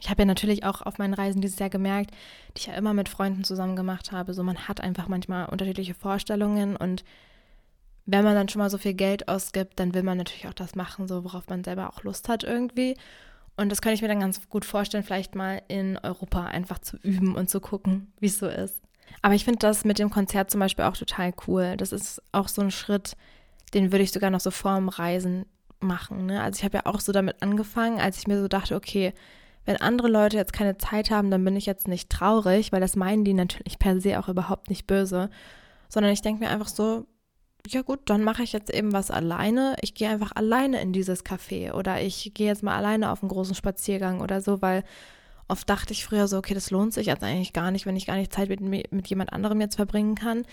ich 0.03 0.09
habe 0.09 0.23
ja 0.23 0.25
natürlich 0.25 0.65
auch 0.65 0.81
auf 0.81 0.97
meinen 0.97 1.13
Reisen 1.13 1.39
dieses 1.39 1.59
Jahr 1.59 1.69
gemerkt, 1.69 2.11
die 2.11 2.59
ich 2.59 2.65
ja 2.65 2.73
immer 2.73 2.93
mit 2.93 3.07
Freunden 3.07 3.45
zusammen 3.45 3.77
gemacht 3.77 4.11
habe. 4.11 4.33
So, 4.33 4.43
man 4.43 4.67
hat 4.67 4.81
einfach 4.81 5.07
manchmal 5.07 5.45
unterschiedliche 5.45 5.93
Vorstellungen 5.93 6.75
und 6.75 7.05
wenn 8.05 8.25
man 8.25 8.35
dann 8.35 8.49
schon 8.49 8.59
mal 8.59 8.69
so 8.69 8.77
viel 8.77 8.95
Geld 8.95 9.29
ausgibt, 9.29 9.79
dann 9.79 9.93
will 9.93 10.03
man 10.03 10.17
natürlich 10.17 10.45
auch 10.49 10.53
das 10.53 10.75
machen, 10.75 11.07
so 11.07 11.23
worauf 11.23 11.47
man 11.47 11.63
selber 11.63 11.89
auch 11.89 12.03
Lust 12.03 12.27
hat 12.27 12.43
irgendwie. 12.43 12.97
Und 13.55 13.71
das 13.71 13.81
kann 13.81 13.93
ich 13.93 14.01
mir 14.01 14.09
dann 14.09 14.19
ganz 14.19 14.49
gut 14.49 14.65
vorstellen, 14.65 15.05
vielleicht 15.05 15.35
mal 15.35 15.61
in 15.69 15.97
Europa 15.97 16.47
einfach 16.47 16.79
zu 16.79 16.97
üben 16.97 17.33
und 17.35 17.49
zu 17.49 17.61
gucken, 17.61 18.11
wie 18.19 18.25
es 18.25 18.39
so 18.39 18.47
ist. 18.47 18.81
Aber 19.21 19.35
ich 19.35 19.45
finde 19.45 19.59
das 19.59 19.85
mit 19.85 19.99
dem 19.99 20.09
Konzert 20.09 20.51
zum 20.51 20.59
Beispiel 20.59 20.83
auch 20.83 20.97
total 20.97 21.33
cool. 21.47 21.77
Das 21.77 21.93
ist 21.93 22.21
auch 22.33 22.49
so 22.49 22.61
ein 22.61 22.71
Schritt, 22.71 23.15
den 23.73 23.93
würde 23.93 24.03
ich 24.03 24.11
sogar 24.11 24.31
noch 24.31 24.41
so 24.41 24.51
vorm 24.51 24.89
Reisen 24.89 25.45
machen. 25.79 26.25
Ne? 26.25 26.43
Also 26.43 26.57
ich 26.57 26.65
habe 26.65 26.79
ja 26.79 26.85
auch 26.87 26.99
so 26.99 27.13
damit 27.13 27.41
angefangen, 27.41 28.01
als 28.01 28.17
ich 28.17 28.27
mir 28.27 28.41
so 28.41 28.49
dachte, 28.49 28.75
okay, 28.75 29.13
wenn 29.65 29.77
andere 29.77 30.09
Leute 30.09 30.37
jetzt 30.37 30.53
keine 30.53 30.77
Zeit 30.77 31.11
haben, 31.11 31.31
dann 31.31 31.43
bin 31.43 31.55
ich 31.55 31.65
jetzt 31.65 31.87
nicht 31.87 32.09
traurig, 32.09 32.71
weil 32.71 32.81
das 32.81 32.95
meinen 32.95 33.23
die 33.23 33.33
natürlich 33.33 33.79
per 33.79 33.99
se 33.99 34.19
auch 34.19 34.27
überhaupt 34.27 34.69
nicht 34.69 34.87
böse, 34.87 35.29
sondern 35.89 36.11
ich 36.11 36.21
denke 36.21 36.43
mir 36.43 36.49
einfach 36.49 36.67
so, 36.67 37.05
ja 37.67 37.81
gut, 37.81 38.01
dann 38.05 38.23
mache 38.23 38.43
ich 38.43 38.51
jetzt 38.51 38.73
eben 38.73 38.91
was 38.91 39.09
alleine. 39.09 39.75
Ich 39.81 39.93
gehe 39.93 40.09
einfach 40.09 40.33
alleine 40.35 40.81
in 40.81 40.91
dieses 40.91 41.23
Café 41.23 41.73
oder 41.73 42.01
ich 42.01 42.33
gehe 42.33 42.47
jetzt 42.47 42.63
mal 42.63 42.75
alleine 42.75 43.11
auf 43.11 43.23
einen 43.23 43.29
großen 43.29 43.55
Spaziergang 43.55 44.19
oder 44.19 44.41
so, 44.41 44.61
weil 44.61 44.83
oft 45.47 45.69
dachte 45.69 45.93
ich 45.93 46.05
früher 46.05 46.27
so, 46.27 46.37
okay, 46.37 46.53
das 46.53 46.71
lohnt 46.71 46.93
sich 46.93 47.07
jetzt 47.07 47.23
eigentlich 47.23 47.53
gar 47.53 47.71
nicht, 47.71 47.85
wenn 47.85 47.95
ich 47.95 48.05
gar 48.05 48.15
nicht 48.15 48.33
Zeit 48.33 48.49
mit, 48.49 48.91
mit 48.91 49.07
jemand 49.07 49.31
anderem 49.31 49.61
jetzt 49.61 49.75
verbringen 49.75 50.15
kann. 50.15 50.43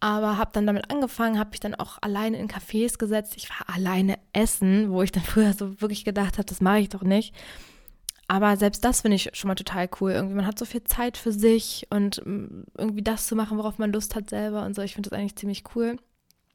Aber 0.00 0.38
habe 0.38 0.50
dann 0.52 0.66
damit 0.66 0.90
angefangen, 0.90 1.38
habe 1.38 1.50
mich 1.50 1.60
dann 1.60 1.74
auch 1.74 1.98
alleine 2.00 2.38
in 2.38 2.48
Cafés 2.48 2.98
gesetzt. 2.98 3.34
Ich 3.36 3.48
war 3.50 3.74
alleine 3.74 4.18
essen, 4.32 4.90
wo 4.90 5.02
ich 5.02 5.12
dann 5.12 5.22
früher 5.24 5.52
so 5.52 5.80
wirklich 5.80 6.04
gedacht 6.04 6.38
habe, 6.38 6.46
das 6.46 6.60
mache 6.60 6.80
ich 6.80 6.88
doch 6.88 7.02
nicht. 7.02 7.34
Aber 8.28 8.56
selbst 8.56 8.84
das 8.84 9.02
finde 9.02 9.16
ich 9.16 9.30
schon 9.34 9.48
mal 9.48 9.54
total 9.54 9.88
cool. 10.00 10.12
Irgendwie, 10.12 10.34
man 10.34 10.46
hat 10.46 10.58
so 10.58 10.64
viel 10.64 10.82
Zeit 10.84 11.16
für 11.16 11.32
sich 11.32 11.86
und 11.90 12.22
mm, 12.24 12.64
irgendwie 12.76 13.02
das 13.02 13.26
zu 13.26 13.36
machen, 13.36 13.56
worauf 13.56 13.78
man 13.78 13.92
Lust 13.92 14.14
hat 14.16 14.30
selber 14.30 14.64
und 14.64 14.74
so. 14.74 14.82
Ich 14.82 14.94
finde 14.94 15.08
das 15.10 15.18
eigentlich 15.18 15.36
ziemlich 15.36 15.62
cool. 15.74 15.96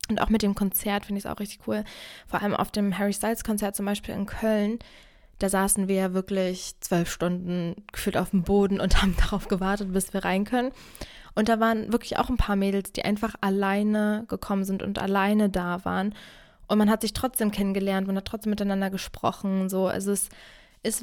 Und 0.09 0.19
auch 0.21 0.29
mit 0.29 0.41
dem 0.41 0.55
Konzert 0.55 1.05
finde 1.05 1.19
ich 1.19 1.25
es 1.25 1.31
auch 1.31 1.39
richtig 1.39 1.65
cool. 1.67 1.85
Vor 2.27 2.41
allem 2.41 2.55
auf 2.55 2.71
dem 2.71 2.97
Harry 2.97 3.13
Styles 3.13 3.43
Konzert 3.43 3.75
zum 3.75 3.85
Beispiel 3.85 4.13
in 4.13 4.25
Köln. 4.25 4.79
Da 5.39 5.47
saßen 5.47 5.87
wir 5.87 5.95
ja 5.95 6.13
wirklich 6.13 6.75
zwölf 6.81 7.09
Stunden 7.09 7.75
gefühlt 7.91 8.17
auf 8.17 8.31
dem 8.31 8.43
Boden 8.43 8.81
und 8.81 8.97
haben 9.01 9.15
darauf 9.17 9.47
gewartet, 9.47 9.93
bis 9.93 10.13
wir 10.13 10.25
rein 10.25 10.43
können. 10.43 10.71
Und 11.35 11.47
da 11.47 11.61
waren 11.61 11.93
wirklich 11.93 12.17
auch 12.17 12.29
ein 12.29 12.35
paar 12.35 12.57
Mädels, 12.57 12.91
die 12.91 13.05
einfach 13.05 13.35
alleine 13.39 14.25
gekommen 14.27 14.65
sind 14.65 14.83
und 14.83 14.99
alleine 14.99 15.49
da 15.49 15.85
waren. 15.85 16.13
Und 16.67 16.77
man 16.77 16.89
hat 16.89 17.01
sich 17.01 17.13
trotzdem 17.13 17.51
kennengelernt, 17.51 18.07
man 18.07 18.17
hat 18.17 18.25
trotzdem 18.25 18.49
miteinander 18.49 18.89
gesprochen. 18.89 19.69
So, 19.69 19.87
also 19.87 20.11
es 20.11 20.23
ist 20.23 20.31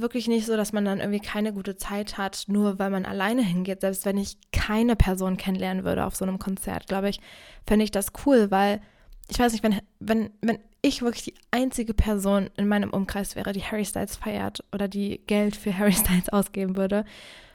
wirklich 0.01 0.27
nicht 0.27 0.47
so, 0.47 0.57
dass 0.57 0.73
man 0.73 0.85
dann 0.85 0.99
irgendwie 0.99 1.21
keine 1.21 1.53
gute 1.53 1.77
Zeit 1.77 2.19
hat, 2.19 2.45
nur 2.49 2.79
weil 2.79 2.91
man 2.91 3.05
alleine 3.05 3.43
hingeht. 3.43 3.81
Selbst 3.81 4.05
wenn 4.05 4.19
ich 4.19 4.37
keine 4.53 4.97
Person 4.97 5.37
kennenlernen 5.37 5.85
würde 5.85 6.05
auf 6.05 6.17
so 6.17 6.25
einem 6.25 6.39
Konzert, 6.39 6.89
glaube 6.89 7.09
ich, 7.09 7.21
fände 7.67 7.85
ich 7.85 7.91
das 7.91 8.13
cool, 8.27 8.51
weil 8.51 8.81
ich 9.29 9.39
weiß 9.39 9.53
nicht, 9.53 9.63
wenn, 9.63 9.81
wenn, 10.01 10.31
wenn 10.41 10.59
ich 10.83 11.03
wirklich 11.03 11.25
die 11.25 11.35
einzige 11.51 11.95
Person 11.95 12.51
in 12.57 12.67
meinem 12.67 12.91
Umkreis 12.91 13.37
wäre, 13.37 13.53
die 13.53 13.63
Harry 13.63 13.85
Styles 13.85 14.17
feiert 14.17 14.65
oder 14.73 14.89
die 14.89 15.21
Geld 15.27 15.55
für 15.55 15.77
Harry 15.79 15.93
Styles 15.93 16.29
ausgeben 16.31 16.77
würde, 16.77 17.05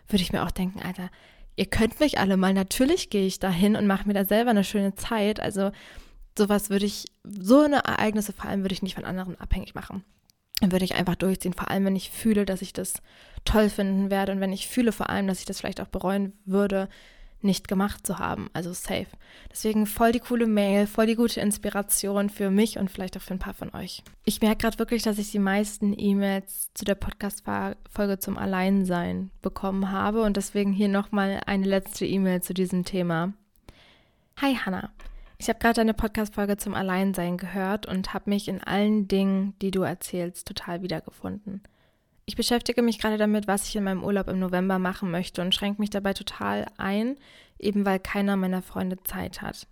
würde 0.07 0.23
ich 0.23 0.31
mir 0.31 0.43
auch 0.43 0.51
denken, 0.51 0.81
Alter, 0.81 1.09
ihr 1.55 1.65
könnt 1.65 1.99
mich 1.99 2.19
alle 2.19 2.37
mal. 2.37 2.53
Natürlich 2.53 3.09
gehe 3.09 3.25
ich 3.25 3.39
da 3.39 3.49
hin 3.49 3.75
und 3.75 3.87
mache 3.87 4.07
mir 4.07 4.13
da 4.13 4.23
selber 4.23 4.51
eine 4.51 4.63
schöne 4.63 4.95
Zeit. 4.95 5.41
Also 5.41 5.71
sowas 6.37 6.69
würde 6.69 6.85
ich, 6.85 7.05
so 7.23 7.59
eine 7.59 7.83
Ereignisse 7.83 8.31
vor 8.31 8.49
allem 8.49 8.61
würde 8.61 8.73
ich 8.73 8.81
nicht 8.81 8.95
von 8.95 9.05
anderen 9.05 9.39
abhängig 9.41 9.75
machen 9.75 10.05
dann 10.59 10.71
würde 10.71 10.85
ich 10.85 10.95
einfach 10.95 11.15
durchziehen. 11.15 11.53
Vor 11.53 11.69
allem, 11.69 11.85
wenn 11.85 11.95
ich 11.95 12.09
fühle, 12.09 12.45
dass 12.45 12.61
ich 12.61 12.73
das 12.73 12.93
toll 13.45 13.69
finden 13.69 14.09
werde 14.09 14.31
und 14.31 14.39
wenn 14.39 14.53
ich 14.53 14.67
fühle 14.67 14.91
vor 14.91 15.09
allem, 15.09 15.27
dass 15.27 15.39
ich 15.39 15.45
das 15.45 15.59
vielleicht 15.59 15.81
auch 15.81 15.87
bereuen 15.87 16.33
würde, 16.45 16.87
nicht 17.43 17.67
gemacht 17.67 18.07
zu 18.07 18.19
haben. 18.19 18.49
Also 18.53 18.73
safe. 18.73 19.07
Deswegen 19.51 19.85
voll 19.85 20.11
die 20.11 20.19
coole 20.19 20.47
Mail, 20.47 20.87
voll 20.87 21.07
die 21.07 21.15
gute 21.15 21.41
Inspiration 21.41 22.29
für 22.29 22.49
mich 22.49 22.77
und 22.77 22.89
vielleicht 22.89 23.17
auch 23.17 23.21
für 23.21 23.33
ein 23.33 23.39
paar 23.39 23.53
von 23.53 23.73
euch. 23.73 24.03
Ich 24.23 24.41
merke 24.41 24.59
gerade 24.59 24.79
wirklich, 24.79 25.03
dass 25.03 25.17
ich 25.17 25.31
die 25.31 25.39
meisten 25.39 25.93
E-Mails 25.97 26.69
zu 26.73 26.85
der 26.85 26.95
Podcast-Folge 26.95 28.19
zum 28.19 28.37
Alleinsein 28.37 29.29
bekommen 29.41 29.91
habe 29.91 30.23
und 30.23 30.37
deswegen 30.37 30.71
hier 30.71 30.87
nochmal 30.87 31.41
eine 31.45 31.65
letzte 31.65 32.05
E-Mail 32.05 32.41
zu 32.41 32.53
diesem 32.53 32.85
Thema. 32.85 33.33
Hi 34.41 34.55
Hannah. 34.55 34.91
Ich 35.43 35.49
habe 35.49 35.59
gerade 35.59 35.73
deine 35.73 35.93
Podcast-Folge 35.93 36.55
zum 36.55 36.73
Alleinsein 36.73 37.35
gehört 37.35 37.85
und 37.85 38.13
habe 38.13 38.29
mich 38.29 38.47
in 38.47 38.63
allen 38.63 39.09
Dingen, 39.09 39.55
die 39.61 39.71
du 39.71 39.81
erzählst, 39.81 40.47
total 40.47 40.83
wiedergefunden. 40.83 41.61
Ich 42.23 42.37
beschäftige 42.37 42.81
mich 42.81 42.97
gerade 42.97 43.17
damit, 43.17 43.45
was 43.45 43.67
ich 43.67 43.75
in 43.75 43.83
meinem 43.83 44.05
Urlaub 44.05 44.29
im 44.29 44.39
November 44.39 44.79
machen 44.79 45.11
möchte 45.11 45.41
und 45.41 45.53
schränke 45.53 45.81
mich 45.81 45.89
dabei 45.89 46.13
total 46.13 46.67
ein, 46.77 47.17
eben 47.59 47.85
weil 47.85 47.99
keiner 47.99 48.37
meiner 48.37 48.61
Freunde 48.61 49.03
Zeit 49.03 49.41
hat. 49.41 49.67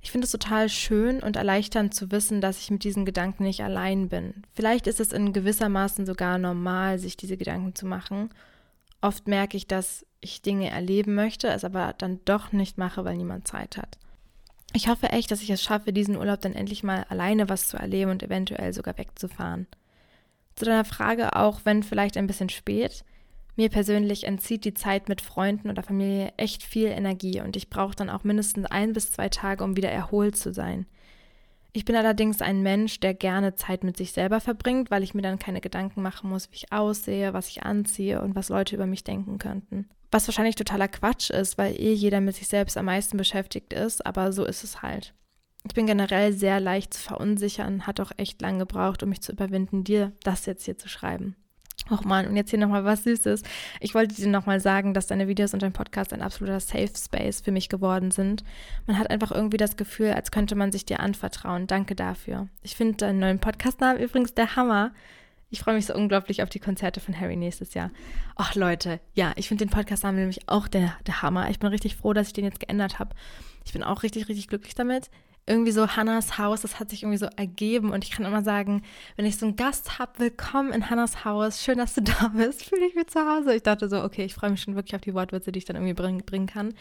Ich 0.00 0.10
finde 0.10 0.24
es 0.24 0.32
total 0.32 0.68
schön 0.68 1.22
und 1.22 1.36
erleichternd 1.36 1.94
zu 1.94 2.10
wissen, 2.10 2.40
dass 2.40 2.58
ich 2.58 2.72
mit 2.72 2.82
diesen 2.82 3.04
Gedanken 3.04 3.44
nicht 3.44 3.62
allein 3.62 4.08
bin. 4.08 4.42
Vielleicht 4.52 4.88
ist 4.88 4.98
es 4.98 5.12
in 5.12 5.32
gewissermaßen 5.32 6.06
sogar 6.06 6.38
normal, 6.38 6.98
sich 6.98 7.16
diese 7.16 7.36
Gedanken 7.36 7.76
zu 7.76 7.86
machen. 7.86 8.30
Oft 9.00 9.28
merke 9.28 9.56
ich, 9.56 9.68
dass 9.68 10.04
ich 10.20 10.42
Dinge 10.42 10.70
erleben 10.70 11.14
möchte, 11.14 11.46
es 11.46 11.62
aber 11.62 11.94
dann 11.96 12.18
doch 12.24 12.50
nicht 12.50 12.78
mache, 12.78 13.04
weil 13.04 13.16
niemand 13.16 13.46
Zeit 13.46 13.76
hat. 13.76 13.96
Ich 14.74 14.88
hoffe 14.88 15.08
echt, 15.08 15.30
dass 15.30 15.42
ich 15.42 15.50
es 15.50 15.62
schaffe, 15.62 15.92
diesen 15.92 16.16
Urlaub 16.16 16.40
dann 16.40 16.54
endlich 16.54 16.82
mal 16.82 17.04
alleine 17.08 17.48
was 17.48 17.68
zu 17.68 17.76
erleben 17.76 18.10
und 18.10 18.22
eventuell 18.22 18.72
sogar 18.72 18.98
wegzufahren. 18.98 19.66
Zu 20.56 20.66
deiner 20.66 20.84
Frage 20.84 21.36
auch, 21.36 21.60
wenn 21.64 21.82
vielleicht 21.82 22.16
ein 22.16 22.26
bisschen 22.26 22.48
spät. 22.48 23.04
Mir 23.56 23.70
persönlich 23.70 24.24
entzieht 24.24 24.64
die 24.64 24.74
Zeit 24.74 25.08
mit 25.08 25.20
Freunden 25.20 25.70
oder 25.70 25.82
Familie 25.82 26.32
echt 26.36 26.62
viel 26.62 26.88
Energie 26.88 27.40
und 27.40 27.56
ich 27.56 27.70
brauche 27.70 27.96
dann 27.96 28.10
auch 28.10 28.24
mindestens 28.24 28.66
ein 28.66 28.92
bis 28.92 29.10
zwei 29.10 29.28
Tage, 29.28 29.64
um 29.64 29.76
wieder 29.76 29.90
erholt 29.90 30.36
zu 30.36 30.52
sein. 30.52 30.86
Ich 31.78 31.84
bin 31.84 31.94
allerdings 31.94 32.42
ein 32.42 32.64
Mensch, 32.64 32.98
der 32.98 33.14
gerne 33.14 33.54
Zeit 33.54 33.84
mit 33.84 33.96
sich 33.96 34.10
selber 34.10 34.40
verbringt, 34.40 34.90
weil 34.90 35.04
ich 35.04 35.14
mir 35.14 35.22
dann 35.22 35.38
keine 35.38 35.60
Gedanken 35.60 36.02
machen 36.02 36.28
muss, 36.28 36.50
wie 36.50 36.56
ich 36.56 36.72
aussehe, 36.72 37.34
was 37.34 37.46
ich 37.46 37.62
anziehe 37.62 38.20
und 38.20 38.34
was 38.34 38.48
Leute 38.48 38.74
über 38.74 38.86
mich 38.86 39.04
denken 39.04 39.38
könnten. 39.38 39.88
Was 40.10 40.26
wahrscheinlich 40.26 40.56
totaler 40.56 40.88
Quatsch 40.88 41.30
ist, 41.30 41.56
weil 41.56 41.80
eh 41.80 41.92
jeder 41.92 42.20
mit 42.20 42.34
sich 42.34 42.48
selbst 42.48 42.76
am 42.76 42.86
meisten 42.86 43.16
beschäftigt 43.16 43.72
ist, 43.72 44.04
aber 44.04 44.32
so 44.32 44.44
ist 44.44 44.64
es 44.64 44.82
halt. 44.82 45.14
ich 45.64 45.72
bin 45.72 45.86
generell 45.86 46.32
sehr 46.32 46.58
leicht 46.58 46.94
zu 46.94 47.00
verunsichern, 47.00 47.86
hat 47.86 48.00
auch 48.00 48.10
echt 48.16 48.42
lang 48.42 48.58
gebraucht, 48.58 49.04
um 49.04 49.10
mich 49.10 49.20
zu 49.20 49.30
überwinden, 49.30 49.84
dir 49.84 50.10
das 50.24 50.46
jetzt 50.46 50.64
hier 50.64 50.78
zu 50.78 50.88
schreiben. 50.88 51.36
Och 51.90 52.04
man, 52.04 52.26
und 52.26 52.36
jetzt 52.36 52.50
hier 52.50 52.58
nochmal 52.58 52.84
was 52.84 53.04
Süßes. 53.04 53.42
Ich 53.80 53.94
wollte 53.94 54.14
dir 54.14 54.28
nochmal 54.28 54.60
sagen, 54.60 54.94
dass 54.94 55.06
deine 55.06 55.28
Videos 55.28 55.54
und 55.54 55.62
dein 55.62 55.72
Podcast 55.72 56.12
ein 56.12 56.22
absoluter 56.22 56.60
Safe 56.60 56.90
Space 56.96 57.40
für 57.40 57.52
mich 57.52 57.68
geworden 57.68 58.10
sind. 58.10 58.44
Man 58.86 58.98
hat 58.98 59.10
einfach 59.10 59.30
irgendwie 59.30 59.56
das 59.56 59.76
Gefühl, 59.76 60.12
als 60.12 60.30
könnte 60.30 60.54
man 60.54 60.72
sich 60.72 60.84
dir 60.84 61.00
anvertrauen. 61.00 61.66
Danke 61.66 61.94
dafür. 61.94 62.48
Ich 62.62 62.76
finde 62.76 62.96
deinen 62.96 63.18
neuen 63.18 63.38
Podcastnamen 63.38 64.02
übrigens 64.02 64.34
der 64.34 64.56
Hammer. 64.56 64.92
Ich 65.50 65.60
freue 65.60 65.74
mich 65.74 65.86
so 65.86 65.94
unglaublich 65.94 66.42
auf 66.42 66.50
die 66.50 66.60
Konzerte 66.60 67.00
von 67.00 67.18
Harry 67.18 67.36
nächstes 67.36 67.72
Jahr. 67.72 67.90
Ach 68.36 68.54
Leute, 68.54 69.00
ja, 69.14 69.32
ich 69.36 69.48
finde 69.48 69.64
den 69.64 69.70
Podcastnamen 69.70 70.20
nämlich 70.20 70.46
auch 70.46 70.68
der, 70.68 70.94
der 71.06 71.22
Hammer. 71.22 71.48
Ich 71.48 71.58
bin 71.58 71.70
richtig 71.70 71.96
froh, 71.96 72.12
dass 72.12 72.26
ich 72.26 72.32
den 72.34 72.44
jetzt 72.44 72.60
geändert 72.60 72.98
habe. 72.98 73.14
Ich 73.64 73.72
bin 73.72 73.82
auch 73.82 74.02
richtig, 74.02 74.28
richtig 74.28 74.48
glücklich 74.48 74.74
damit 74.74 75.10
irgendwie 75.48 75.72
so 75.72 75.88
Hannas 75.88 76.38
Haus, 76.38 76.60
das 76.60 76.78
hat 76.78 76.90
sich 76.90 77.02
irgendwie 77.02 77.18
so 77.18 77.26
ergeben 77.36 77.90
und 77.90 78.04
ich 78.04 78.10
kann 78.10 78.26
immer 78.26 78.42
sagen, 78.42 78.82
wenn 79.16 79.24
ich 79.24 79.38
so 79.38 79.46
einen 79.46 79.56
Gast 79.56 79.98
habe, 79.98 80.18
willkommen 80.18 80.72
in 80.72 80.90
Hannas 80.90 81.24
Haus, 81.24 81.62
schön, 81.62 81.78
dass 81.78 81.94
du 81.94 82.02
da 82.02 82.28
bist, 82.28 82.64
fühle 82.68 82.86
ich 82.86 82.94
mich 82.94 83.08
zu 83.08 83.20
Hause. 83.20 83.54
Ich 83.54 83.62
dachte 83.62 83.88
so, 83.88 84.02
okay, 84.02 84.24
ich 84.24 84.34
freue 84.34 84.50
mich 84.50 84.62
schon 84.62 84.76
wirklich 84.76 84.94
auf 84.94 85.00
die 85.00 85.14
Wortwürze, 85.14 85.50
die 85.50 85.58
ich 85.58 85.64
dann 85.64 85.76
irgendwie 85.76 85.94
bring, 85.94 86.18
bringen 86.18 86.46
kann. 86.46 86.74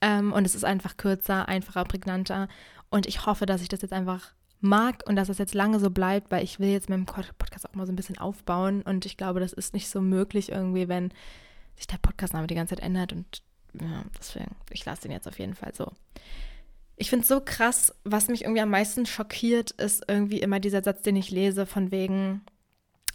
Ähm, 0.00 0.32
und 0.32 0.46
es 0.46 0.54
ist 0.54 0.64
einfach 0.64 0.96
kürzer, 0.96 1.48
einfacher, 1.48 1.84
prägnanter 1.84 2.48
und 2.88 3.06
ich 3.06 3.26
hoffe, 3.26 3.46
dass 3.46 3.62
ich 3.62 3.68
das 3.68 3.82
jetzt 3.82 3.92
einfach 3.92 4.32
mag 4.60 5.02
und 5.06 5.16
dass 5.16 5.28
das 5.28 5.38
jetzt 5.38 5.54
lange 5.54 5.80
so 5.80 5.90
bleibt, 5.90 6.30
weil 6.30 6.44
ich 6.44 6.60
will 6.60 6.68
jetzt 6.68 6.88
mit 6.88 6.98
dem 6.98 7.06
Podcast 7.06 7.68
auch 7.68 7.74
mal 7.74 7.86
so 7.86 7.92
ein 7.92 7.96
bisschen 7.96 8.18
aufbauen 8.18 8.82
und 8.82 9.06
ich 9.06 9.16
glaube, 9.16 9.40
das 9.40 9.52
ist 9.52 9.74
nicht 9.74 9.88
so 9.88 10.00
möglich 10.00 10.50
irgendwie, 10.50 10.88
wenn 10.88 11.12
sich 11.76 11.86
der 11.86 11.98
Podcastname 11.98 12.46
die 12.46 12.54
ganze 12.54 12.76
Zeit 12.76 12.84
ändert 12.84 13.12
und 13.12 13.42
ja, 13.80 14.04
deswegen, 14.18 14.56
ich 14.70 14.84
lasse 14.84 15.02
den 15.02 15.12
jetzt 15.12 15.28
auf 15.28 15.38
jeden 15.38 15.54
Fall 15.54 15.74
so. 15.74 15.92
Ich 16.98 17.10
finde 17.10 17.22
es 17.22 17.28
so 17.28 17.40
krass, 17.40 17.94
was 18.04 18.28
mich 18.28 18.42
irgendwie 18.42 18.60
am 18.60 18.70
meisten 18.70 19.06
schockiert, 19.06 19.70
ist 19.72 20.04
irgendwie 20.08 20.40
immer 20.40 20.60
dieser 20.60 20.82
Satz, 20.82 21.02
den 21.02 21.16
ich 21.16 21.30
lese, 21.30 21.64
von 21.64 21.92
wegen, 21.92 22.42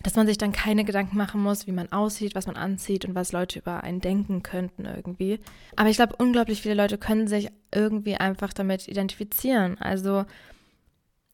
dass 0.01 0.15
man 0.15 0.25
sich 0.25 0.37
dann 0.37 0.53
keine 0.53 0.85
Gedanken 0.85 1.17
machen 1.17 1.41
muss, 1.41 1.67
wie 1.67 1.73
man 1.73 1.91
aussieht, 1.91 2.33
was 2.33 2.47
man 2.47 2.55
anzieht 2.55 3.05
und 3.05 3.13
was 3.13 3.33
Leute 3.33 3.59
über 3.59 3.83
einen 3.83 3.99
denken 3.99 4.41
könnten 4.41 4.85
irgendwie. 4.85 5.39
Aber 5.75 5.89
ich 5.89 5.97
glaube, 5.97 6.15
unglaublich 6.17 6.61
viele 6.61 6.75
Leute 6.75 6.97
können 6.97 7.27
sich 7.27 7.49
irgendwie 7.73 8.15
einfach 8.15 8.53
damit 8.53 8.87
identifizieren. 8.87 9.77
Also 9.79 10.25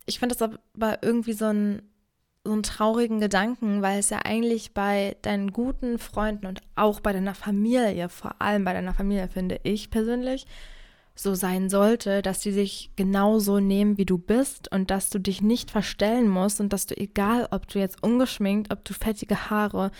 ich 0.06 0.20
finde 0.20 0.36
das 0.36 0.50
aber 0.74 1.04
irgendwie 1.04 1.34
so 1.34 1.46
ein 1.46 1.84
so 2.44 2.54
einen 2.54 2.64
traurigen 2.64 3.20
Gedanken, 3.20 3.82
weil 3.82 4.00
es 4.00 4.10
ja 4.10 4.20
eigentlich 4.24 4.74
bei 4.74 5.18
deinen 5.22 5.52
guten 5.52 6.00
Freunden 6.00 6.46
und 6.46 6.62
auch 6.76 7.00
bei 7.00 7.14
deiner 7.14 7.36
Familie, 7.36 8.10
vor 8.10 8.42
allem 8.42 8.64
bei 8.64 8.74
deiner 8.74 8.94
Familie, 8.94 9.28
finde 9.28 9.60
ich 9.64 9.92
persönlich, 9.92 10.48
so 11.22 11.36
sein 11.36 11.70
sollte, 11.70 12.22
dass 12.22 12.40
die 12.40 12.52
sich 12.52 12.92
genauso 12.96 13.60
nehmen, 13.60 13.98
wie 13.98 14.06
du 14.06 14.18
bist 14.18 14.72
und 14.72 14.90
dass 14.90 15.10
du 15.10 15.20
dich 15.20 15.42
nicht 15.42 15.72
verstellen 15.72 16.30
musst 16.30 16.60
und 16.62 16.72
dass 16.72 16.86
du, 16.86 16.96
egal 16.98 17.48
ob 17.52 17.68
du 17.68 17.80
jetzt 17.80 18.02
ungeschminkt, 18.02 18.72
ob 18.72 18.86
du 18.86 18.94
fettige 18.94 19.50
Haare, 19.50 19.92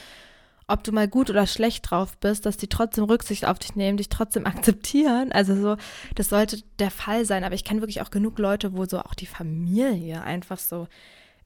ob 0.68 0.84
du 0.84 0.92
mal 0.92 1.08
gut 1.08 1.30
oder 1.30 1.48
schlecht 1.48 1.90
drauf 1.90 2.16
bist, 2.18 2.46
dass 2.46 2.58
die 2.58 2.68
trotzdem 2.68 3.04
Rücksicht 3.04 3.46
auf 3.46 3.60
dich 3.60 3.76
nehmen, 3.76 3.98
dich 3.98 4.10
trotzdem 4.10 4.46
akzeptieren. 4.46 5.32
Also 5.32 5.56
so, 5.56 5.78
das 6.16 6.30
sollte 6.30 6.62
der 6.78 6.92
Fall 6.92 7.26
sein. 7.26 7.44
Aber 7.44 7.56
ich 7.56 7.64
kenne 7.64 7.82
wirklich 7.82 8.02
auch 8.02 8.12
genug 8.12 8.38
Leute, 8.40 8.74
wo 8.74 8.86
so 8.86 9.00
auch 9.00 9.16
die 9.16 9.26
Familie 9.26 10.22
einfach 10.22 10.60
so 10.60 10.88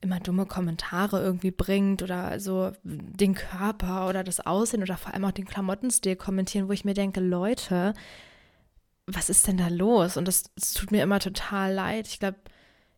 immer 0.01 0.19
dumme 0.19 0.45
Kommentare 0.45 1.23
irgendwie 1.23 1.51
bringt 1.51 2.03
oder 2.03 2.39
so 2.39 2.73
den 2.83 3.33
Körper 3.35 4.09
oder 4.09 4.23
das 4.25 4.45
Aussehen 4.45 4.83
oder 4.83 4.97
vor 4.97 5.13
allem 5.13 5.23
auch 5.23 5.31
den 5.31 5.45
Klamottenstil 5.45 6.17
kommentieren, 6.17 6.67
wo 6.67 6.73
ich 6.73 6.83
mir 6.83 6.93
denke, 6.93 7.21
Leute, 7.21 7.93
was 9.05 9.29
ist 9.29 9.47
denn 9.47 9.57
da 9.57 9.67
los? 9.67 10.17
Und 10.17 10.27
das, 10.27 10.43
das 10.55 10.73
tut 10.73 10.91
mir 10.91 11.03
immer 11.03 11.19
total 11.19 11.73
leid. 11.73 12.07
Ich 12.07 12.19
glaube, 12.19 12.37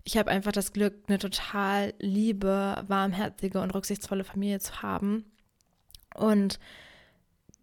ich 0.04 0.18
habe 0.18 0.30
einfach 0.30 0.52
das 0.52 0.72
Glück, 0.72 0.94
eine 1.08 1.18
total 1.18 1.94
liebe, 2.00 2.84
warmherzige 2.88 3.60
und 3.60 3.74
rücksichtsvolle 3.74 4.24
Familie 4.24 4.60
zu 4.60 4.82
haben. 4.82 5.26
Und 6.14 6.60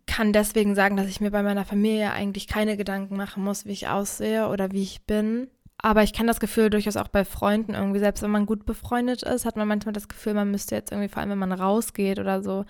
kann 0.07 0.33
deswegen 0.33 0.75
sagen, 0.75 0.97
dass 0.97 1.07
ich 1.07 1.21
mir 1.21 1.31
bei 1.31 1.43
meiner 1.43 1.65
Familie 1.65 2.13
eigentlich 2.13 2.49
keine 2.49 2.77
Gedanken 2.77 3.17
machen 3.17 3.45
muss, 3.45 3.65
wie 3.65 3.73
ich 3.73 3.89
aussehe 3.89 4.49
oder 4.49 4.73
wie 4.73 4.83
ich 4.83 5.07
bin. 5.07 5.49
Aber 5.85 6.05
ich 6.05 6.13
kenne 6.13 6.29
das 6.29 6.39
Gefühl 6.39 6.71
durchaus 6.71 6.97
auch 6.97 7.09
bei 7.09 7.25
Freunden 7.25 7.75
irgendwie, 7.75 7.99
selbst 7.99 8.23
wenn 8.23 8.31
man 8.31 8.47
gut 8.47 8.65
befreundet 8.65 9.25
ist, 9.25 9.45
hat 9.45 9.57
man 9.57 9.67
manchmal 9.67 9.93
das 9.93 10.07
Gefühl, 10.07 10.33
man 10.33 10.49
müsste 10.49 10.77
jetzt 10.77 10.93
irgendwie, 10.93 11.09
vor 11.09 11.21
allem 11.21 11.31
wenn 11.31 11.39
man 11.39 11.51
rausgeht 11.51 12.21
oder 12.21 12.41
so, 12.41 12.65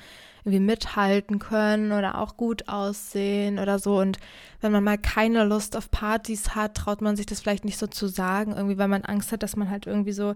irgendwie 0.44 0.61
mithalten 0.61 1.38
können 1.38 1.92
oder 1.92 2.18
auch 2.18 2.38
gut 2.38 2.68
aussehen 2.68 3.59
oder 3.59 3.79
so. 3.79 3.98
Und 3.98 4.18
wenn 4.62 4.72
man 4.72 4.83
mal 4.83 4.96
keine 4.96 5.44
Lust 5.44 5.77
auf 5.77 5.90
Partys 5.90 6.55
hat, 6.55 6.75
traut 6.75 7.03
man 7.03 7.14
sich 7.14 7.27
das 7.27 7.40
vielleicht 7.40 7.66
nicht 7.66 7.79
so 7.79 7.87
zu 7.87 8.07
sagen, 8.07 8.55
irgendwie, 8.57 8.79
weil 8.79 8.88
man 8.88 9.05
Angst 9.05 9.31
hat, 9.31 9.42
dass 9.42 9.57
man 9.57 9.68
halt 9.68 9.87
irgendwie 9.87 10.12
so 10.12 10.35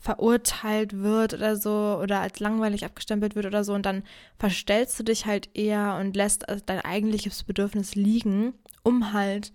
verurteilt 0.00 0.98
wird 0.98 1.34
oder 1.34 1.56
so 1.56 2.00
oder 2.02 2.20
als 2.20 2.40
langweilig 2.40 2.84
abgestempelt 2.84 3.36
wird 3.36 3.46
oder 3.46 3.64
so 3.64 3.74
und 3.74 3.84
dann 3.84 4.04
verstellst 4.38 4.98
du 4.98 5.02
dich 5.02 5.26
halt 5.26 5.50
eher 5.54 5.96
und 6.00 6.14
lässt 6.14 6.46
dein 6.66 6.80
eigentliches 6.80 7.42
Bedürfnis 7.42 7.96
liegen, 7.96 8.54
um 8.84 9.12
halt 9.12 9.52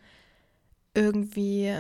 irgendwie 0.94 1.74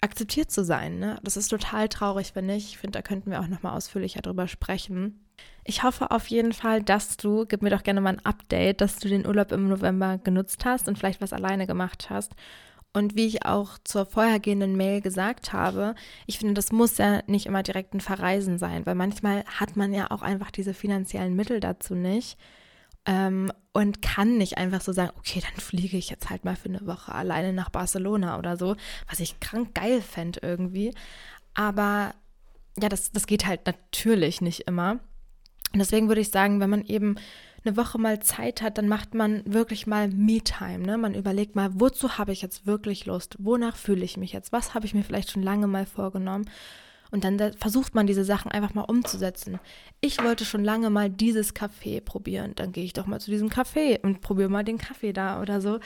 akzeptiert 0.00 0.50
zu 0.50 0.64
sein. 0.64 0.98
Ne? 0.98 1.18
Das 1.22 1.36
ist 1.36 1.48
total 1.48 1.88
traurig, 1.88 2.34
wenn 2.34 2.46
nicht. 2.46 2.68
Ich 2.68 2.78
finde, 2.78 2.98
da 2.98 3.02
könnten 3.02 3.30
wir 3.30 3.40
auch 3.40 3.48
nochmal 3.48 3.76
ausführlicher 3.76 4.22
drüber 4.22 4.48
sprechen. 4.48 5.24
Ich 5.64 5.82
hoffe 5.82 6.10
auf 6.10 6.26
jeden 6.28 6.52
Fall, 6.52 6.82
dass 6.82 7.16
du, 7.16 7.46
gib 7.46 7.62
mir 7.62 7.70
doch 7.70 7.82
gerne 7.82 8.00
mal 8.00 8.14
ein 8.14 8.24
Update, 8.24 8.80
dass 8.80 8.98
du 8.98 9.08
den 9.08 9.26
Urlaub 9.26 9.52
im 9.52 9.68
November 9.68 10.18
genutzt 10.18 10.64
hast 10.64 10.88
und 10.88 10.98
vielleicht 10.98 11.20
was 11.20 11.32
alleine 11.32 11.66
gemacht 11.66 12.08
hast. 12.10 12.32
Und 12.92 13.14
wie 13.14 13.26
ich 13.26 13.44
auch 13.44 13.78
zur 13.84 14.04
vorhergehenden 14.04 14.76
Mail 14.76 15.00
gesagt 15.00 15.52
habe, 15.52 15.94
ich 16.26 16.38
finde, 16.38 16.54
das 16.54 16.72
muss 16.72 16.98
ja 16.98 17.22
nicht 17.26 17.46
immer 17.46 17.62
direkt 17.62 17.94
ein 17.94 18.00
Verreisen 18.00 18.58
sein, 18.58 18.84
weil 18.84 18.96
manchmal 18.96 19.44
hat 19.44 19.76
man 19.76 19.92
ja 19.92 20.10
auch 20.10 20.22
einfach 20.22 20.50
diese 20.50 20.74
finanziellen 20.74 21.36
Mittel 21.36 21.60
dazu 21.60 21.94
nicht 21.94 22.36
ähm, 23.06 23.52
und 23.72 24.02
kann 24.02 24.36
nicht 24.36 24.58
einfach 24.58 24.80
so 24.80 24.92
sagen, 24.92 25.12
okay, 25.16 25.40
dann 25.40 25.60
fliege 25.60 25.96
ich 25.96 26.10
jetzt 26.10 26.30
halt 26.30 26.44
mal 26.44 26.56
für 26.56 26.68
eine 26.68 26.86
Woche 26.86 27.14
alleine 27.14 27.52
nach 27.52 27.70
Barcelona 27.70 28.38
oder 28.38 28.56
so, 28.56 28.76
was 29.08 29.20
ich 29.20 29.40
krank 29.40 29.74
geil 29.74 30.02
fände 30.02 30.40
irgendwie. 30.42 30.94
Aber 31.54 32.14
ja, 32.80 32.88
das, 32.88 33.12
das 33.12 33.26
geht 33.26 33.46
halt 33.46 33.66
natürlich 33.66 34.40
nicht 34.40 34.60
immer. 34.62 35.00
Und 35.72 35.78
deswegen 35.78 36.08
würde 36.08 36.20
ich 36.20 36.30
sagen, 36.30 36.60
wenn 36.60 36.70
man 36.70 36.84
eben 36.84 37.16
eine 37.64 37.76
Woche 37.76 37.98
mal 37.98 38.20
Zeit 38.20 38.62
hat, 38.62 38.78
dann 38.78 38.88
macht 38.88 39.14
man 39.14 39.42
wirklich 39.44 39.86
mal 39.86 40.08
Me-Time. 40.08 40.78
Ne? 40.78 40.98
Man 40.98 41.14
überlegt 41.14 41.56
mal, 41.56 41.70
wozu 41.74 42.18
habe 42.18 42.32
ich 42.32 42.42
jetzt 42.42 42.66
wirklich 42.66 43.06
Lust? 43.06 43.36
Wonach 43.38 43.76
fühle 43.76 44.04
ich 44.04 44.16
mich 44.16 44.32
jetzt? 44.32 44.50
Was 44.52 44.74
habe 44.74 44.86
ich 44.86 44.94
mir 44.94 45.04
vielleicht 45.04 45.30
schon 45.30 45.42
lange 45.42 45.66
mal 45.66 45.86
vorgenommen? 45.86 46.48
Und 47.10 47.24
dann 47.24 47.38
versucht 47.54 47.94
man 47.94 48.06
diese 48.06 48.24
Sachen 48.24 48.50
einfach 48.50 48.74
mal 48.74 48.82
umzusetzen. 48.82 49.58
Ich 50.00 50.22
wollte 50.22 50.44
schon 50.44 50.64
lange 50.64 50.90
mal 50.90 51.10
dieses 51.10 51.54
Kaffee 51.54 52.00
probieren. 52.00 52.52
Dann 52.54 52.72
gehe 52.72 52.84
ich 52.84 52.92
doch 52.92 53.06
mal 53.06 53.20
zu 53.20 53.30
diesem 53.30 53.48
Kaffee 53.48 53.98
und 54.00 54.20
probiere 54.20 54.48
mal 54.48 54.64
den 54.64 54.78
Kaffee 54.78 55.12
da 55.12 55.40
oder 55.40 55.60
so. 55.60 55.80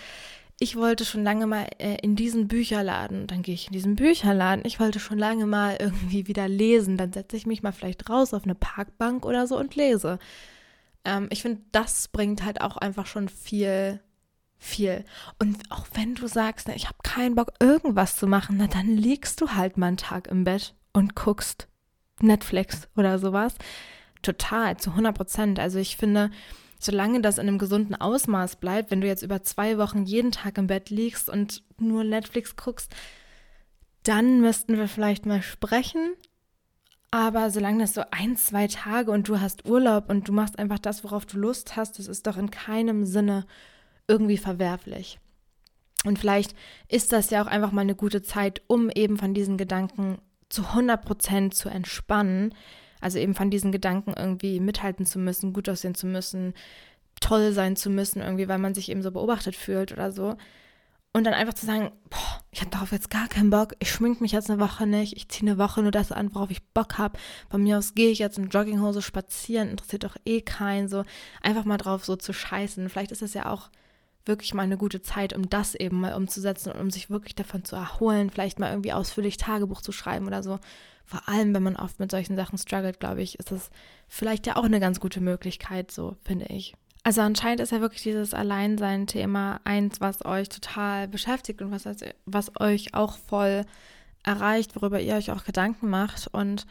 Ich 0.61 0.77
wollte 0.77 1.05
schon 1.05 1.25
lange 1.25 1.47
mal 1.47 1.67
äh, 1.79 1.97
in 2.03 2.15
diesen 2.15 2.47
Bücherladen. 2.47 3.27
Dann 3.27 3.43
gehe 3.43 3.55
ich 3.55 3.67
in 3.67 3.73
diesen 3.73 3.97
Bücherladen. 3.97 4.65
Ich 4.67 4.79
wollte 4.79 5.01
schon 5.01 5.19
lange 5.19 5.47
mal 5.47 5.77
irgendwie 5.81 6.29
wieder 6.29 6.47
lesen. 6.47 6.97
Dann 6.97 7.13
setze 7.13 7.37
ich 7.37 7.47
mich 7.47 7.63
mal 7.63 7.73
vielleicht 7.73 8.09
raus 8.09 8.35
auf 8.35 8.45
eine 8.45 8.55
Parkbank 8.55 9.25
oder 9.25 9.47
so 9.47 9.59
und 9.59 9.75
lese. 9.75 10.19
Ähm, 11.05 11.29
ich 11.31 11.43
finde, 11.43 11.63
das 11.73 12.09
bringt 12.09 12.45
halt 12.45 12.61
auch 12.61 12.77
einfach 12.77 13.07
schon 13.07 13.29
viel 13.29 14.01
viel. 14.57 15.05
Und 15.39 15.71
auch 15.71 15.87
wenn 15.93 16.15
du 16.15 16.27
sagst, 16.27 16.69
ne, 16.69 16.75
ich 16.75 16.87
habe 16.87 16.99
keinen 17.03 17.35
Bock, 17.35 17.53
irgendwas 17.61 18.17
zu 18.17 18.27
machen, 18.27 18.57
na, 18.59 18.67
dann 18.67 18.97
liegst 18.97 19.41
du 19.41 19.51
halt 19.51 19.77
mal 19.77 19.89
einen 19.89 19.97
Tag 19.97 20.29
im 20.29 20.45
Bett 20.45 20.75
und 20.95 21.15
guckst 21.15 21.69
Netflix 22.21 22.89
oder 22.97 23.19
sowas. 23.19 23.55
Total, 24.23 24.79
zu 24.79 24.91
100 24.91 25.15
Prozent. 25.15 25.61
Also 25.61 25.79
ich 25.79 25.99
finde, 25.99 26.31
solange 26.79 27.21
das 27.21 27.37
in 27.37 27.47
einem 27.47 27.59
gesunden 27.59 27.95
Ausmaß 27.95 28.57
bleibt, 28.57 28.91
wenn 28.91 29.03
du 29.03 29.07
jetzt 29.07 29.23
über 29.23 29.43
zwei 29.43 29.77
Wochen 29.77 30.05
jeden 30.05 30.31
Tag 30.31 30.57
im 30.57 30.69
Bett 30.69 30.89
liegst 30.89 31.29
und 31.29 31.63
nur 31.79 32.05
Netflix 32.05 32.57
guckst, 32.57 32.95
dann 34.05 34.41
müssten 34.41 34.79
wir 34.79 34.89
vielleicht 34.89 35.27
mal 35.27 35.43
sprechen. 35.43 36.15
Aber 37.11 37.51
solange 37.51 37.81
das 37.81 37.95
so 37.95 38.03
ein, 38.11 38.37
zwei 38.37 38.67
Tage 38.67 39.11
und 39.11 39.29
du 39.29 39.41
hast 39.41 39.67
Urlaub 39.67 40.11
und 40.11 40.29
du 40.29 40.33
machst 40.33 40.59
einfach 40.59 40.79
das, 40.79 41.05
worauf 41.05 41.27
du 41.27 41.39
Lust 41.39 41.77
hast, 41.77 41.99
das 41.99 42.09
ist 42.09 42.27
doch 42.27 42.37
in 42.37 42.51
keinem 42.51 43.05
Sinne 43.05 43.47
irgendwie 44.09 44.39
verwerflich. 44.39 45.21
Und 46.05 46.19
vielleicht 46.19 46.55
ist 46.89 47.13
das 47.13 47.31
ja 47.31 47.43
auch 47.43 47.47
einfach 47.47 47.73
mal 47.73 47.83
eine 47.83 47.95
gute 47.95 48.23
Zeit, 48.23 48.63
um 48.67 48.91
eben 48.91 49.17
von 49.17 49.33
diesen 49.33 49.57
Gedanken 49.57 50.19
zu 50.49 50.63
100 50.63 51.05
Prozent 51.05 51.55
zu 51.55 51.69
entspannen. 51.69 52.55
Also 53.01 53.19
eben 53.19 53.35
von 53.35 53.51
diesen 53.51 53.73
Gedanken 53.73 54.15
irgendwie 54.17 54.61
mithalten 54.61 55.05
zu 55.05 55.19
müssen, 55.19 55.53
gut 55.53 55.69
aussehen 55.69 55.95
zu 55.95 56.07
müssen, 56.07 56.55
toll 57.21 57.53
sein 57.53 57.77
zu 57.77 57.91
müssen, 57.91 58.23
irgendwie, 58.23 58.49
weil 58.49 58.59
man 58.59 58.75
sich 58.75 58.91
eben 58.91 59.03
so 59.03 59.11
beobachtet 59.11 59.57
fühlt 59.57 59.93
oder 59.93 60.11
so. 60.11 60.37
Und 61.13 61.25
dann 61.25 61.35
einfach 61.35 61.55
zu 61.55 61.65
sagen, 61.65 61.93
boah, 62.11 62.41
ich 62.51 62.61
habe 62.61 62.71
darauf 62.71 62.91
jetzt 62.91 63.09
gar 63.09 63.29
keinen 63.29 63.51
Bock, 63.51 63.75
ich 63.79 63.91
schmink 63.91 64.21
mich 64.21 64.33
jetzt 64.33 64.51
eine 64.51 64.59
Woche 64.61 64.85
nicht, 64.85 65.17
ich 65.17 65.29
ziehe 65.29 65.49
eine 65.49 65.59
Woche 65.59 65.81
nur 65.81 65.93
das 65.93 66.11
an, 66.11 66.35
worauf 66.35 66.51
ich 66.51 66.67
Bock 66.73 66.99
habe. 66.99 67.19
Von 67.51 67.63
mir 67.63 67.79
aus 67.79 67.95
gehe 67.95 68.11
ich 68.11 68.19
jetzt 68.19 68.37
in 68.39 68.49
Jogginghose 68.49 69.01
spazieren, 69.01 69.69
interessiert 69.71 70.03
doch 70.03 70.17
eh 70.25 70.41
keinen, 70.41 70.89
so 70.89 71.05
einfach 71.41 71.65
mal 71.65 71.77
drauf 71.77 72.05
so 72.05 72.17
zu 72.17 72.33
scheißen. 72.33 72.89
Vielleicht 72.89 73.13
ist 73.13 73.23
das 73.23 73.35
ja 73.35 73.47
auch 73.47 73.71
wirklich 74.27 74.55
mal 74.55 74.63
eine 74.63 74.77
gute 74.77 75.03
Zeit, 75.03 75.35
um 75.35 75.49
das 75.49 75.75
eben 75.75 76.01
mal 76.01 76.15
umzusetzen 76.15 76.73
und 76.73 76.81
um 76.81 76.91
sich 76.91 77.11
wirklich 77.11 77.35
davon 77.35 77.65
zu 77.65 77.77
erholen, 77.77 78.31
vielleicht 78.31 78.59
mal 78.59 78.71
irgendwie 78.71 78.93
ausführlich 78.93 79.37
Tagebuch 79.37 79.83
zu 79.83 79.93
schreiben 79.93 80.27
oder 80.27 80.43
so. 80.43 80.59
Vor 81.05 81.29
allem, 81.29 81.55
wenn 81.55 81.63
man 81.63 81.77
oft 81.77 82.01
mit 82.01 82.11
solchen 82.11 82.37
Sachen 82.37 82.57
struggelt, 82.57 82.99
glaube 83.01 83.23
ich, 83.23 83.39
ist 83.39 83.51
das 83.51 83.71
vielleicht 84.09 84.47
ja 84.47 84.57
auch 84.57 84.65
eine 84.65 84.81
ganz 84.81 85.01
gute 85.01 85.21
Möglichkeit, 85.21 85.91
so 85.91 86.17
finde 86.25 86.47
ich. 86.47 86.75
Also 87.03 87.21
anscheinend 87.21 87.61
ist 87.61 87.73
ja 87.73 87.83
wirklich 87.83 88.03
dieses 88.03 88.33
Alleinsein-Thema 88.33 89.61
eins, 89.65 90.01
was 90.01 90.25
euch 90.25 90.49
total 90.49 91.07
beschäftigt 91.07 91.61
und 91.61 91.71
was, 91.71 91.85
was 92.25 92.59
euch 92.59 92.95
auch 92.95 93.19
voll 93.19 93.67
erreicht, 94.23 94.75
worüber 94.75 94.99
ihr 95.01 95.15
euch 95.15 95.31
auch 95.31 95.45
Gedanken 95.45 95.91
macht. 95.91 96.29
Und 96.33 96.67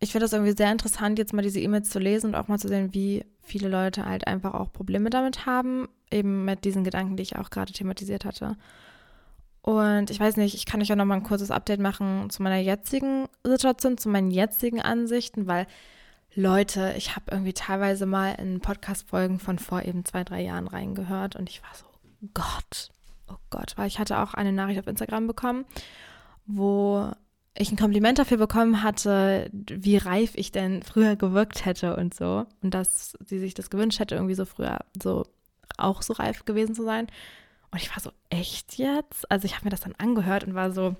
ich 0.00 0.12
finde 0.12 0.24
das 0.24 0.32
irgendwie 0.32 0.56
sehr 0.56 0.70
interessant, 0.70 1.18
jetzt 1.18 1.32
mal 1.32 1.42
diese 1.42 1.60
E-Mails 1.60 1.90
zu 1.90 1.98
lesen 1.98 2.28
und 2.28 2.34
auch 2.34 2.48
mal 2.48 2.58
zu 2.58 2.68
sehen, 2.68 2.94
wie 2.94 3.24
viele 3.40 3.68
Leute 3.68 4.04
halt 4.04 4.26
einfach 4.26 4.54
auch 4.54 4.72
Probleme 4.72 5.10
damit 5.10 5.46
haben, 5.46 5.88
eben 6.10 6.44
mit 6.44 6.64
diesen 6.64 6.84
Gedanken, 6.84 7.16
die 7.16 7.22
ich 7.22 7.36
auch 7.36 7.50
gerade 7.50 7.72
thematisiert 7.72 8.24
hatte. 8.24 8.56
Und 9.62 10.10
ich 10.10 10.20
weiß 10.20 10.36
nicht, 10.36 10.54
ich 10.54 10.66
kann 10.66 10.82
euch 10.82 10.92
auch 10.92 10.96
noch 10.96 11.06
mal 11.06 11.14
ein 11.14 11.22
kurzes 11.22 11.50
Update 11.50 11.80
machen 11.80 12.28
zu 12.28 12.42
meiner 12.42 12.58
jetzigen 12.58 13.28
Situation, 13.44 13.96
zu 13.96 14.10
meinen 14.10 14.30
jetzigen 14.30 14.82
Ansichten, 14.82 15.46
weil 15.46 15.66
Leute, 16.34 16.94
ich 16.98 17.16
habe 17.16 17.26
irgendwie 17.30 17.54
teilweise 17.54 18.04
mal 18.06 18.32
in 18.32 18.60
Podcast-Folgen 18.60 19.38
von 19.38 19.58
vor 19.58 19.82
eben 19.82 20.04
zwei, 20.04 20.24
drei 20.24 20.42
Jahren 20.42 20.66
reingehört 20.66 21.36
und 21.36 21.48
ich 21.48 21.62
war 21.62 21.70
so, 21.74 21.86
Gott, 22.34 22.90
oh 23.28 23.38
Gott, 23.50 23.72
weil 23.76 23.86
ich 23.86 23.98
hatte 23.98 24.18
auch 24.18 24.34
eine 24.34 24.52
Nachricht 24.52 24.80
auf 24.80 24.86
Instagram 24.86 25.26
bekommen, 25.26 25.64
wo 26.46 27.10
ich 27.56 27.70
ein 27.70 27.76
Kompliment 27.76 28.18
dafür 28.18 28.36
bekommen 28.36 28.82
hatte, 28.82 29.48
wie 29.52 29.96
reif 29.96 30.32
ich 30.34 30.50
denn 30.50 30.82
früher 30.82 31.16
gewirkt 31.16 31.64
hätte 31.64 31.96
und 31.96 32.12
so. 32.12 32.46
Und 32.62 32.74
dass 32.74 33.16
sie 33.24 33.38
sich 33.38 33.54
das 33.54 33.70
gewünscht 33.70 34.00
hätte, 34.00 34.16
irgendwie 34.16 34.34
so 34.34 34.44
früher 34.44 34.80
so 35.00 35.24
auch 35.76 36.02
so 36.02 36.12
reif 36.14 36.44
gewesen 36.44 36.74
zu 36.74 36.84
sein. 36.84 37.06
Und 37.70 37.80
ich 37.82 37.90
war 37.90 38.00
so, 38.00 38.10
echt 38.28 38.76
jetzt? 38.76 39.30
Also 39.30 39.46
ich 39.46 39.54
habe 39.54 39.66
mir 39.66 39.70
das 39.70 39.80
dann 39.80 39.94
angehört 39.98 40.44
und 40.44 40.54
war 40.54 40.72
so, 40.72 40.96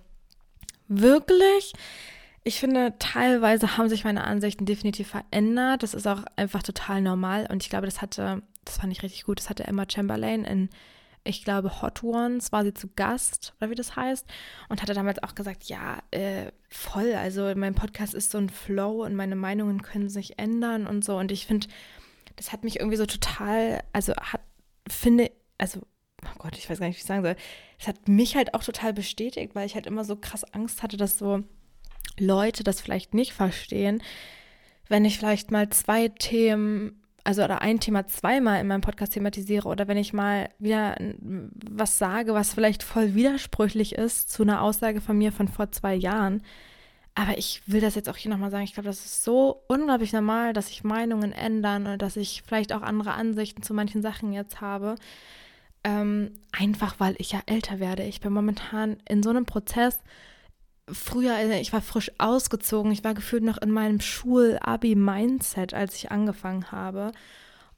wirklich? 0.89 1.73
Ich 2.45 2.61
finde, 2.61 2.95
teilweise 2.99 3.77
haben 3.77 3.89
sich 3.89 4.05
meine 4.05 4.25
Ansichten 4.25 4.67
definitiv 4.67 5.09
verändert. 5.09 5.83
Das 5.83 5.95
ist 5.95 6.07
auch 6.07 6.23
einfach 6.37 6.63
total 6.63 7.01
normal. 7.01 7.49
Und 7.51 7.63
ich 7.63 7.71
glaube, 7.71 7.87
das 7.87 8.03
hatte, 8.03 8.43
das 8.65 8.79
fand 8.79 8.93
ich 8.93 9.03
richtig 9.03 9.25
gut, 9.25 9.39
das 9.39 9.51
hatte 9.51 9.67
Emma 9.67 9.87
Chamberlain 9.89 10.45
in, 10.45 10.69
ich 11.25 11.43
glaube, 11.43 11.83
Hot 11.83 12.03
Ones, 12.03 12.53
war 12.53 12.65
sie 12.65 12.75
zu 12.75 12.89
Gast, 12.95 13.55
oder 13.59 13.71
wie 13.71 13.75
das 13.75 13.97
heißt. 13.97 14.27
Und 14.69 14.83
hatte 14.83 14.95
damals 14.95 15.23
auch 15.23 15.35
gesagt, 15.35 15.65
ja, 15.65 16.03
äh, 16.11 16.53
voll, 16.69 17.15
also 17.15 17.53
mein 17.57 17.75
Podcast 17.75 18.15
ist 18.15 18.31
so 18.31 18.39
ein 18.39 18.51
Flow 18.51 19.05
und 19.05 19.15
meine 19.15 19.37
Meinungen 19.37 19.83
können 19.83 20.11
sich 20.11 20.39
ändern 20.39 20.87
und 20.87 21.05
so. 21.05 21.17
Und 21.17 21.33
ich 21.33 21.47
finde, 21.47 21.67
das 22.37 22.53
hat 22.53 22.63
mich 22.63 22.79
irgendwie 22.79 22.99
so 22.99 23.07
total, 23.07 23.83
also 23.93 24.15
hat, 24.17 24.43
finde, 24.89 25.31
also 25.57 25.81
oh 26.25 26.39
Gott, 26.39 26.59
ich 26.59 26.69
weiß 26.69 26.79
gar 26.79 26.87
nicht, 26.87 26.97
wie 26.97 27.01
ich 27.01 27.07
sagen 27.07 27.23
soll. 27.23 27.37
Es 27.79 27.89
hat 27.89 28.09
mich 28.09 28.37
halt 28.37 28.55
auch 28.55 28.63
total 28.63 28.93
bestätigt, 28.93 29.55
weil 29.55 29.67
ich 29.67 29.75
halt 29.75 29.87
immer 29.87 30.05
so 30.05 30.17
krass 30.17 30.45
Angst 30.53 30.83
hatte, 30.83 30.97
dass 30.97 31.19
so 31.19 31.43
Leute 32.19 32.65
das 32.65 32.81
vielleicht 32.81 33.15
nicht 33.15 33.33
verstehen, 33.33 34.03
wenn 34.89 35.05
ich 35.05 35.19
vielleicht 35.19 35.51
mal 35.51 35.71
zwei 35.71 36.09
Themen, 36.09 37.03
also 37.25 37.43
oder 37.43 37.63
ein 37.63 37.81
Thema 37.81 38.07
zweimal 38.07 38.61
in 38.61 38.67
meinem 38.67 38.83
Podcast 38.83 39.15
thematisiere 39.15 39.67
oder 39.67 39.89
wenn 39.89 39.97
ich 39.97 40.13
mal 40.13 40.51
wieder 40.59 40.97
was 41.71 41.99
sage, 41.99 42.35
was 42.35 42.53
vielleicht 42.53 42.83
voll 42.83 43.15
widersprüchlich 43.15 43.95
ist 43.95 44.31
zu 44.31 44.43
einer 44.43 44.61
Aussage 44.61 45.01
von 45.01 45.17
mir 45.17 45.33
von 45.33 45.49
vor 45.49 45.73
zwei 45.73 45.95
Jahren. 45.95 46.43
Aber 47.15 47.39
ich 47.39 47.63
will 47.67 47.81
das 47.81 47.95
jetzt 47.95 48.09
auch 48.09 48.17
hier 48.17 48.31
nochmal 48.31 48.51
sagen. 48.51 48.65
Ich 48.65 48.75
glaube, 48.75 48.89
das 48.89 49.05
ist 49.05 49.25
so 49.25 49.63
unglaublich 49.69 50.13
normal, 50.13 50.53
dass 50.53 50.67
sich 50.67 50.85
Meinungen 50.85 51.33
ändern 51.33 51.87
und 51.87 52.03
dass 52.03 52.17
ich 52.17 52.43
vielleicht 52.45 52.73
auch 52.73 52.83
andere 52.83 53.13
Ansichten 53.13 53.63
zu 53.63 53.73
manchen 53.73 54.03
Sachen 54.03 54.33
jetzt 54.33 54.61
habe. 54.61 54.97
Ähm, 55.85 56.33
einfach 56.53 56.99
weil 56.99 57.15
ich 57.19 57.33
ja 57.33 57.41
älter 57.47 57.79
werde. 57.79 58.03
Ich 58.03 58.21
bin 58.21 58.33
momentan 58.33 58.97
in 59.09 59.23
so 59.23 59.31
einem 59.31 59.47
Prozess, 59.47 60.01
früher, 60.91 61.37
äh, 61.37 61.61
ich 61.61 61.73
war 61.73 61.81
frisch 61.81 62.11
ausgezogen, 62.19 62.93
ich 62.93 63.05
war 63.05 63.15
gefühlt 63.15 63.43
noch 63.43 63.59
in 63.59 63.71
meinem 63.71 64.01
Schul-Abi-Mindset, 64.01 65.75
als 65.75 65.95
ich 65.97 66.11
angefangen 66.11 66.71
habe. 66.71 67.13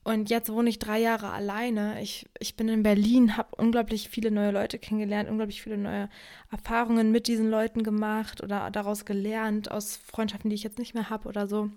Und 0.07 0.31
jetzt 0.31 0.51
wohne 0.51 0.71
ich 0.71 0.79
drei 0.79 1.01
Jahre 1.01 1.33
alleine. 1.33 2.01
Ich, 2.01 2.29
ich 2.39 2.57
bin 2.57 2.69
in 2.69 2.85
Berlin, 2.85 3.37
habe 3.37 3.57
unglaublich 3.57 4.09
viele 4.09 4.31
neue 4.31 4.53
Leute 4.53 4.79
kennengelernt, 4.79 5.29
unglaublich 5.29 5.63
viele 5.63 5.79
neue 5.79 6.09
Erfahrungen 6.51 7.11
mit 7.11 7.27
diesen 7.27 7.51
Leuten 7.51 7.83
gemacht 7.83 8.41
oder 8.41 8.71
daraus 8.71 9.05
gelernt, 9.05 9.71
aus 9.71 9.97
Freundschaften, 9.97 10.49
die 10.49 10.55
ich 10.55 10.63
jetzt 10.63 10.79
nicht 10.79 10.95
mehr 10.95 11.11
habe 11.11 11.29
oder 11.29 11.49
so. 11.49 11.71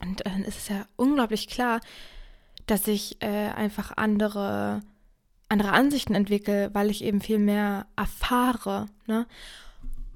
Und 0.00 0.26
dann 0.26 0.42
ist 0.42 0.58
es 0.58 0.68
ja 0.68 0.86
unglaublich 0.96 1.46
klar, 1.46 1.80
dass 2.66 2.88
ich 2.88 3.22
äh, 3.22 3.50
einfach 3.50 3.92
andere, 3.96 4.80
andere 5.48 5.70
Ansichten 5.70 6.16
entwickle, 6.16 6.70
weil 6.72 6.90
ich 6.90 7.04
eben 7.04 7.20
viel 7.20 7.38
mehr 7.38 7.86
erfahre. 7.94 8.86
Ne? 9.06 9.26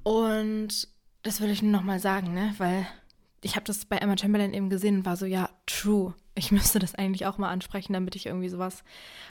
Und 0.07 0.87
das 1.25 1.41
würde 1.41 1.53
ich 1.53 1.63
nur 1.63 1.73
nochmal 1.73 1.99
sagen, 1.99 2.33
ne? 2.33 2.55
Weil 2.59 2.87
ich 3.43 3.57
habe 3.57 3.65
das 3.65 3.87
bei 3.87 3.97
Emma 3.97 4.17
Chamberlain 4.17 4.55
eben 4.55 4.71
gesehen 4.71 4.99
und 4.99 5.05
war 5.05 5.17
so, 5.17 5.27
ja, 5.27 5.51
true. 5.67 6.15
Ich 6.37 6.53
müsste 6.53 6.79
das 6.79 6.95
eigentlich 6.95 7.27
auch 7.27 7.39
mal 7.39 7.51
ansprechen, 7.51 7.93
damit 7.93 8.15
ich 8.15 8.27
irgendwie 8.27 8.49
sowas 8.49 8.85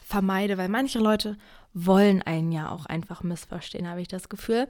vermeide, 0.03 0.57
weil 0.57 0.67
manche 0.67 0.99
Leute 0.99 1.37
wollen 1.73 2.21
einen 2.23 2.51
ja 2.51 2.71
auch 2.71 2.87
einfach 2.87 3.23
missverstehen, 3.23 3.87
habe 3.87 4.01
ich 4.01 4.09
das 4.09 4.27
Gefühl. 4.27 4.67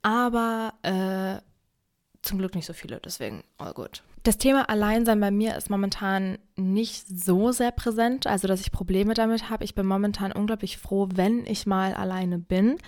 Aber 0.00 0.72
äh, 0.80 1.42
zum 2.22 2.38
Glück 2.38 2.54
nicht 2.54 2.64
so 2.64 2.72
viele, 2.72 2.98
deswegen 3.04 3.44
all 3.58 3.74
gut. 3.74 4.02
Das 4.22 4.38
Thema 4.38 4.70
Alleinsein 4.70 5.20
bei 5.20 5.30
mir 5.30 5.58
ist 5.58 5.68
momentan 5.68 6.38
nicht 6.56 7.06
so 7.06 7.52
sehr 7.52 7.70
präsent, 7.70 8.26
also 8.26 8.48
dass 8.48 8.62
ich 8.62 8.72
Probleme 8.72 9.12
damit 9.12 9.50
habe. 9.50 9.64
Ich 9.64 9.74
bin 9.74 9.84
momentan 9.84 10.32
unglaublich 10.32 10.78
froh, 10.78 11.10
wenn 11.12 11.44
ich 11.44 11.66
mal 11.66 11.92
alleine 11.92 12.38
bin 12.38 12.78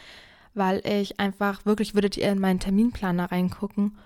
weil 0.56 0.80
ich 0.86 1.20
einfach 1.20 1.64
wirklich, 1.66 1.94
würdet 1.94 2.16
ihr 2.16 2.30
in 2.30 2.40
meinen 2.40 2.60
Terminplaner 2.60 3.30
reingucken, 3.30 3.96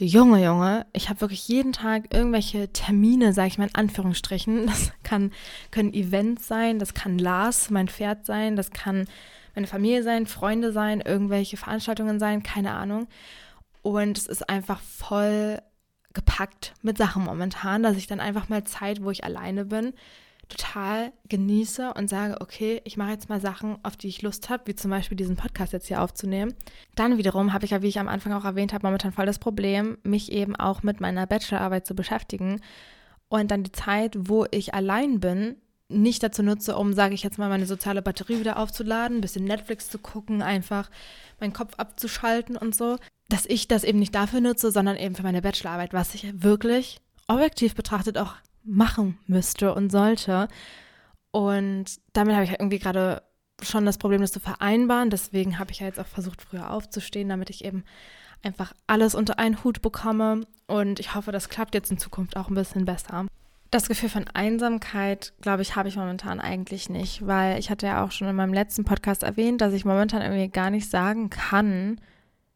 Junge, 0.00 0.44
Junge, 0.44 0.86
ich 0.92 1.08
habe 1.08 1.20
wirklich 1.22 1.48
jeden 1.48 1.72
Tag 1.72 2.14
irgendwelche 2.14 2.72
Termine, 2.72 3.32
sage 3.32 3.48
ich 3.48 3.58
mal 3.58 3.66
in 3.66 3.74
Anführungsstrichen. 3.74 4.66
Das 4.66 4.92
kann, 5.02 5.32
können 5.72 5.92
Events 5.92 6.46
sein, 6.46 6.78
das 6.78 6.94
kann 6.94 7.18
Lars, 7.18 7.70
mein 7.70 7.88
Pferd 7.88 8.24
sein, 8.24 8.54
das 8.54 8.70
kann 8.70 9.08
meine 9.56 9.66
Familie 9.66 10.04
sein, 10.04 10.26
Freunde 10.26 10.70
sein, 10.70 11.00
irgendwelche 11.00 11.56
Veranstaltungen 11.56 12.20
sein, 12.20 12.44
keine 12.44 12.74
Ahnung. 12.74 13.08
Und 13.82 14.18
es 14.18 14.26
ist 14.26 14.48
einfach 14.48 14.80
voll 14.80 15.60
gepackt 16.12 16.74
mit 16.82 16.96
Sachen 16.96 17.24
momentan, 17.24 17.82
dass 17.82 17.96
ich 17.96 18.06
dann 18.06 18.20
einfach 18.20 18.48
mal 18.48 18.62
Zeit, 18.64 19.02
wo 19.02 19.10
ich 19.10 19.24
alleine 19.24 19.64
bin, 19.64 19.94
total 20.48 21.12
genieße 21.28 21.92
und 21.94 22.08
sage, 22.08 22.36
okay, 22.40 22.80
ich 22.84 22.96
mache 22.96 23.10
jetzt 23.10 23.28
mal 23.28 23.40
Sachen, 23.40 23.78
auf 23.82 23.96
die 23.96 24.08
ich 24.08 24.22
Lust 24.22 24.50
habe, 24.50 24.64
wie 24.66 24.74
zum 24.74 24.90
Beispiel 24.90 25.16
diesen 25.16 25.36
Podcast 25.36 25.72
jetzt 25.72 25.88
hier 25.88 26.02
aufzunehmen. 26.02 26.54
Dann 26.94 27.18
wiederum 27.18 27.52
habe 27.52 27.64
ich 27.64 27.72
ja, 27.72 27.82
wie 27.82 27.88
ich 27.88 27.98
am 27.98 28.08
Anfang 28.08 28.32
auch 28.32 28.44
erwähnt 28.44 28.72
habe, 28.72 28.86
momentan 28.86 29.12
voll 29.12 29.26
das 29.26 29.38
Problem, 29.38 29.98
mich 30.02 30.32
eben 30.32 30.56
auch 30.56 30.82
mit 30.82 31.00
meiner 31.00 31.26
Bachelorarbeit 31.26 31.86
zu 31.86 31.94
beschäftigen 31.94 32.60
und 33.28 33.50
dann 33.50 33.62
die 33.62 33.72
Zeit, 33.72 34.16
wo 34.18 34.46
ich 34.50 34.74
allein 34.74 35.20
bin, 35.20 35.56
nicht 35.88 36.22
dazu 36.22 36.42
nutze, 36.42 36.76
um, 36.76 36.92
sage 36.92 37.14
ich 37.14 37.22
jetzt 37.22 37.38
mal, 37.38 37.48
meine 37.48 37.66
soziale 37.66 38.02
Batterie 38.02 38.40
wieder 38.40 38.58
aufzuladen, 38.58 39.18
ein 39.18 39.20
bisschen 39.22 39.44
Netflix 39.44 39.88
zu 39.88 39.98
gucken, 39.98 40.42
einfach 40.42 40.90
meinen 41.40 41.52
Kopf 41.52 41.74
abzuschalten 41.76 42.56
und 42.56 42.74
so, 42.74 42.98
dass 43.28 43.46
ich 43.46 43.68
das 43.68 43.84
eben 43.84 43.98
nicht 43.98 44.14
dafür 44.14 44.40
nutze, 44.40 44.70
sondern 44.70 44.96
eben 44.96 45.14
für 45.14 45.22
meine 45.22 45.42
Bachelorarbeit, 45.42 45.92
was 45.92 46.14
ich 46.14 46.42
wirklich 46.42 47.00
objektiv 47.26 47.74
betrachtet 47.74 48.18
auch 48.18 48.34
machen 48.68 49.18
müsste 49.26 49.74
und 49.74 49.90
sollte. 49.90 50.48
Und 51.30 51.86
damit 52.12 52.34
habe 52.34 52.44
ich 52.44 52.50
halt 52.50 52.60
irgendwie 52.60 52.78
gerade 52.78 53.22
schon 53.62 53.86
das 53.86 53.98
Problem, 53.98 54.20
das 54.20 54.32
zu 54.32 54.40
vereinbaren. 54.40 55.10
Deswegen 55.10 55.58
habe 55.58 55.72
ich 55.72 55.80
ja 55.80 55.86
jetzt 55.86 56.00
auch 56.00 56.06
versucht, 56.06 56.42
früher 56.42 56.70
aufzustehen, 56.70 57.28
damit 57.28 57.50
ich 57.50 57.64
eben 57.64 57.84
einfach 58.42 58.72
alles 58.86 59.14
unter 59.14 59.38
einen 59.38 59.62
Hut 59.64 59.82
bekomme. 59.82 60.42
Und 60.66 61.00
ich 61.00 61.14
hoffe, 61.14 61.32
das 61.32 61.48
klappt 61.48 61.74
jetzt 61.74 61.90
in 61.90 61.98
Zukunft 61.98 62.36
auch 62.36 62.48
ein 62.48 62.54
bisschen 62.54 62.84
besser. 62.84 63.26
Das 63.70 63.88
Gefühl 63.88 64.08
von 64.08 64.26
Einsamkeit, 64.28 65.34
glaube 65.42 65.60
ich, 65.62 65.76
habe 65.76 65.88
ich 65.88 65.96
momentan 65.96 66.40
eigentlich 66.40 66.88
nicht, 66.88 67.26
weil 67.26 67.58
ich 67.58 67.68
hatte 67.68 67.86
ja 67.86 68.02
auch 68.02 68.12
schon 68.12 68.28
in 68.28 68.36
meinem 68.36 68.54
letzten 68.54 68.84
Podcast 68.84 69.22
erwähnt, 69.22 69.60
dass 69.60 69.74
ich 69.74 69.84
momentan 69.84 70.22
irgendwie 70.22 70.48
gar 70.48 70.70
nicht 70.70 70.88
sagen 70.88 71.28
kann, 71.28 72.00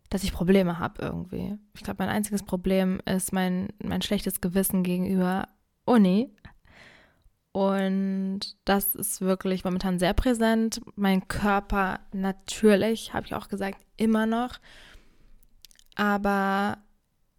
dass 0.09 0.25
ich 0.25 0.33
Probleme 0.33 0.79
habe 0.79 1.03
irgendwie. 1.03 1.59
Ich 1.75 1.83
glaube, 1.83 2.03
mein 2.03 2.15
einziges 2.15 2.43
Problem 2.43 3.01
ist 3.05 3.33
mein, 3.33 3.69
mein 3.83 4.01
schlechtes 4.01 4.41
Gewissen 4.41 4.83
gegenüber 4.83 5.49
Uni. 5.85 6.35
Und 7.53 8.41
das 8.65 8.95
ist 8.95 9.21
wirklich 9.21 9.65
momentan 9.65 9.99
sehr 9.99 10.15
präsent. 10.15 10.81
Mein 10.97 11.29
Körper 11.29 12.01
natürlich, 12.13 13.13
habe 13.13 13.27
ich 13.27 13.35
auch 13.35 13.49
gesagt, 13.49 13.79
immer 13.97 14.25
noch. 14.25 14.59
Aber 15.95 16.79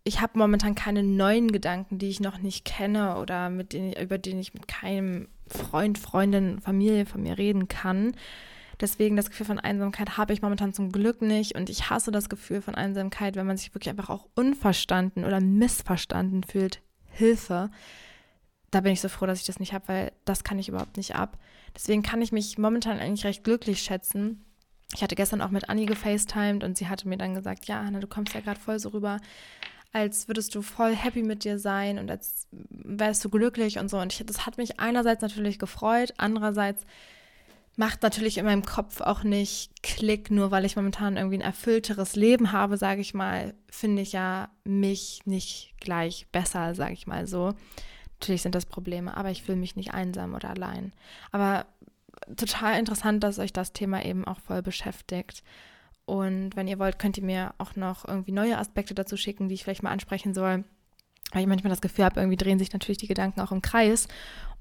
ich 0.04 0.22
habe 0.22 0.38
momentan 0.38 0.76
keine 0.76 1.02
neuen 1.02 1.52
Gedanken, 1.52 1.98
die 1.98 2.10
ich 2.10 2.20
noch 2.20 2.38
nicht 2.38 2.64
kenne 2.64 3.18
oder 3.18 3.50
mit 3.50 3.74
denen, 3.74 3.94
über 3.94 4.20
denen 4.20 4.40
ich 4.40 4.54
mit 4.54 4.68
keinem 4.68 5.30
Freund, 5.48 5.98
Freundin, 5.98 6.60
Familie 6.60 7.06
von 7.08 7.24
mir 7.24 7.38
reden 7.40 7.68
kann. 7.68 8.16
Deswegen 8.80 9.16
das 9.16 9.30
Gefühl 9.30 9.46
von 9.46 9.60
Einsamkeit 9.60 10.18
habe 10.18 10.34
ich 10.34 10.42
momentan 10.42 10.74
zum 10.74 10.92
Glück 10.92 11.22
nicht. 11.22 11.56
Und 11.56 11.70
ich 11.70 11.90
hasse 11.90 12.12
das 12.12 12.30
Gefühl 12.30 12.62
von 12.62 12.76
Einsamkeit, 12.76 13.36
wenn 13.36 13.48
man 13.48 13.58
sich 13.58 13.74
wirklich 13.74 13.90
einfach 13.90 14.10
auch 14.10 14.28
unverstanden 14.36 15.26
oder 15.26 15.40
missverstanden 15.40 16.44
fühlt. 16.44 16.82
Hilfe 17.10 17.72
da 18.74 18.82
bin 18.82 18.94
ich 18.94 19.02
so 19.02 19.10
froh, 19.10 19.26
dass 19.26 19.40
ich 19.40 19.46
das 19.46 19.60
nicht 19.60 19.74
habe, 19.74 19.88
weil 19.88 20.12
das 20.26 20.44
kann 20.44 20.60
ich 20.60 20.70
überhaupt 20.70 20.98
nicht 20.98 21.16
ab. 21.16 21.38
Deswegen 21.76 22.04
kann 22.04 22.22
ich 22.22 22.32
mich 22.32 22.58
momentan 22.58 23.00
eigentlich 23.00 23.26
recht 23.26 23.44
glücklich 23.44 23.82
schätzen. 23.82 24.44
Ich 24.96 25.02
hatte 25.02 25.16
gestern 25.16 25.42
auch 25.42 25.50
mit 25.50 25.70
Annie 25.70 25.86
gefacetimed 25.86 26.64
und 26.64 26.78
sie 26.78 26.88
hatte 26.88 27.08
mir 27.08 27.18
dann 27.18 27.34
gesagt, 27.34 27.66
ja, 27.66 27.82
Anna, 27.82 28.00
du 28.00 28.08
kommst 28.08 28.34
ja 28.34 28.42
gerade 28.42 28.60
voll 28.60 28.80
so 28.80 28.90
rüber, 28.90 29.20
als 29.92 30.28
würdest 30.28 30.54
du 30.56 30.62
voll 30.62 30.96
happy 30.96 31.24
mit 31.24 31.44
dir 31.44 31.60
sein 31.60 32.00
und 32.00 32.10
als 32.10 32.48
wärst 32.52 33.24
du 33.24 33.30
glücklich 33.30 33.80
und 33.80 33.90
so. 33.90 33.98
Und 34.00 34.14
ich, 34.14 34.26
das 34.26 34.46
hat 34.46 34.58
mich 34.58 34.80
einerseits 34.80 35.22
natürlich 35.22 35.60
gefreut, 35.60 36.14
andererseits 36.18 36.86
macht 37.76 38.04
natürlich 38.04 38.38
in 38.38 38.46
meinem 38.46 38.66
Kopf 38.66 39.02
auch 39.02 39.24
nicht 39.24 39.72
Klick, 39.82 40.30
nur 40.30 40.52
weil 40.52 40.66
ich 40.66 40.76
momentan 40.76 41.18
irgendwie 41.18 41.38
ein 41.38 41.42
erfüllteres 41.42 42.16
Leben 42.16 42.52
habe, 42.52 42.78
sage 42.78 43.02
ich 43.02 43.14
mal, 43.14 43.56
finde 43.70 44.04
ich 44.04 44.12
ja 44.12 44.50
mich 44.64 45.22
nicht 45.26 45.74
gleich 45.80 46.28
besser, 46.32 46.76
sage 46.76 46.94
ich 46.94 47.08
mal 47.08 47.26
so. 47.26 47.54
Natürlich 48.24 48.42
sind 48.42 48.56
das 48.56 48.66
Probleme, 48.66 49.18
aber 49.18 49.32
ich 49.32 49.44
fühle 49.44 49.58
mich 49.58 49.76
nicht 49.76 49.94
einsam 49.94 50.34
oder 50.34 50.50
allein. 50.50 50.94
Aber 51.34 51.66
total 52.38 52.80
interessant, 52.80 53.22
dass 53.22 53.38
euch 53.38 53.52
das 53.52 53.74
Thema 53.74 54.06
eben 54.06 54.24
auch 54.24 54.40
voll 54.40 54.62
beschäftigt. 54.62 55.44
Und 56.06 56.56
wenn 56.56 56.70
ihr 56.70 56.80
wollt, 56.80 57.00
könnt 57.00 57.18
ihr 57.18 57.26
mir 57.26 57.54
auch 57.58 57.76
noch 57.76 58.08
irgendwie 58.08 58.32
neue 58.32 58.58
Aspekte 58.58 58.94
dazu 58.96 59.18
schicken, 59.18 59.50
die 59.50 59.56
ich 59.56 59.66
vielleicht 59.66 59.84
mal 59.84 59.92
ansprechen 59.92 60.34
soll. 60.34 60.64
Weil 61.34 61.42
ich 61.42 61.48
manchmal 61.48 61.70
das 61.70 61.82
Gefühl 61.82 62.06
habe, 62.06 62.22
irgendwie 62.22 62.38
drehen 62.38 62.60
sich 62.60 62.72
natürlich 62.72 62.98
die 62.98 63.08
Gedanken 63.08 63.42
auch 63.42 63.52
im 63.52 63.62
Kreis. 63.62 64.08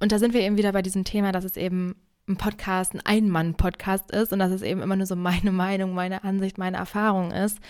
Und 0.01 0.11
da 0.11 0.19
sind 0.19 0.35
wir 0.35 0.41
eben 0.41 0.57
wieder 0.57 0.73
bei 0.73 0.83
diesem 0.83 1.05
Thema, 1.05 1.31
dass 1.31 1.45
es 1.45 1.57
eben 1.57 1.95
ein 2.29 2.39
Podcast, 2.39 2.95
ein 2.95 3.07
Ein-Mann-Podcast 3.07 4.11
ist 4.11 4.33
und 4.33 4.41
dass 4.41 4.51
es 4.51 4.63
eben 4.63 4.83
immer 4.83 4.97
nur 4.97 5.07
so 5.07 5.15
meine 5.15 5.53
Meinung, 5.53 5.95
meine 5.95 6.25
Ansicht, 6.25 6.59
meine 6.59 6.79
Erfahrung 6.79 7.31
ist 7.31 7.61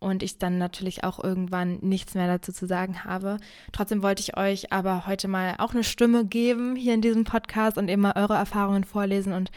und 0.00 0.22
ich 0.22 0.38
dann 0.38 0.58
natürlich 0.58 1.04
auch 1.04 1.22
irgendwann 1.22 1.78
nichts 1.80 2.14
mehr 2.14 2.26
dazu 2.26 2.52
zu 2.52 2.66
sagen 2.66 3.04
habe. 3.04 3.36
Trotzdem 3.72 4.02
wollte 4.02 4.22
ich 4.22 4.36
euch 4.36 4.72
aber 4.72 5.06
heute 5.06 5.28
mal 5.28 5.54
auch 5.58 5.72
eine 5.72 5.84
Stimme 5.84 6.24
geben 6.24 6.74
hier 6.74 6.94
in 6.94 7.02
diesem 7.02 7.24
Podcast 7.24 7.78
und 7.78 7.88
eben 7.88 8.02
mal 8.02 8.16
eure 8.16 8.34
Erfahrungen 8.34 8.84
vorlesen 8.84 9.32
und 9.32 9.50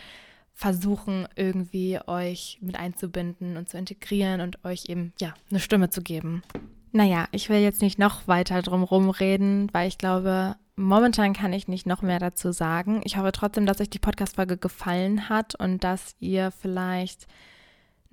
versuchen 0.53 1.27
irgendwie 1.35 1.99
euch 2.05 2.59
mit 2.61 2.77
einzubinden 2.77 3.57
und 3.57 3.69
zu 3.69 3.77
integrieren 3.77 4.41
und 4.41 4.63
euch 4.63 4.85
eben 4.87 5.13
ja 5.19 5.33
eine 5.49 5.59
Stimme 5.59 5.89
zu 5.89 6.01
geben. 6.01 6.43
Naja, 6.91 7.27
ich 7.31 7.49
will 7.49 7.57
jetzt 7.57 7.81
nicht 7.81 7.97
noch 7.97 8.27
weiter 8.27 8.61
drum 8.61 8.83
reden, 9.09 9.67
weil 9.71 9.87
ich 9.87 9.97
glaube, 9.97 10.55
momentan 10.75 11.33
kann 11.33 11.51
ich 11.51 11.67
nicht 11.67 11.87
noch 11.87 12.03
mehr 12.03 12.19
dazu 12.19 12.51
sagen. 12.51 13.01
Ich 13.03 13.17
hoffe 13.17 13.31
trotzdem, 13.31 13.65
dass 13.65 13.81
euch 13.81 13.89
die 13.89 13.99
Podcast-Folge 13.99 14.57
gefallen 14.57 15.27
hat 15.27 15.55
und 15.55 15.83
dass 15.83 16.15
ihr 16.19 16.51
vielleicht 16.51 17.27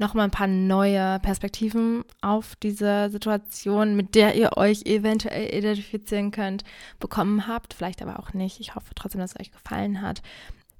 noch 0.01 0.15
mal 0.15 0.25
ein 0.25 0.31
paar 0.31 0.47
neue 0.47 1.21
Perspektiven 1.21 2.05
auf 2.23 2.57
diese 2.57 3.11
Situation, 3.11 3.95
mit 3.95 4.15
der 4.15 4.35
ihr 4.35 4.57
euch 4.57 4.87
eventuell 4.87 5.55
identifizieren 5.55 6.31
könnt, 6.31 6.65
bekommen 6.99 7.47
habt. 7.47 7.75
Vielleicht 7.75 8.01
aber 8.03 8.19
auch 8.19 8.33
nicht. 8.33 8.61
Ich 8.61 8.75
hoffe 8.75 8.95
trotzdem, 8.95 9.21
dass 9.21 9.35
es 9.35 9.41
euch 9.41 9.53
gefallen 9.53 10.01
hat. 10.03 10.23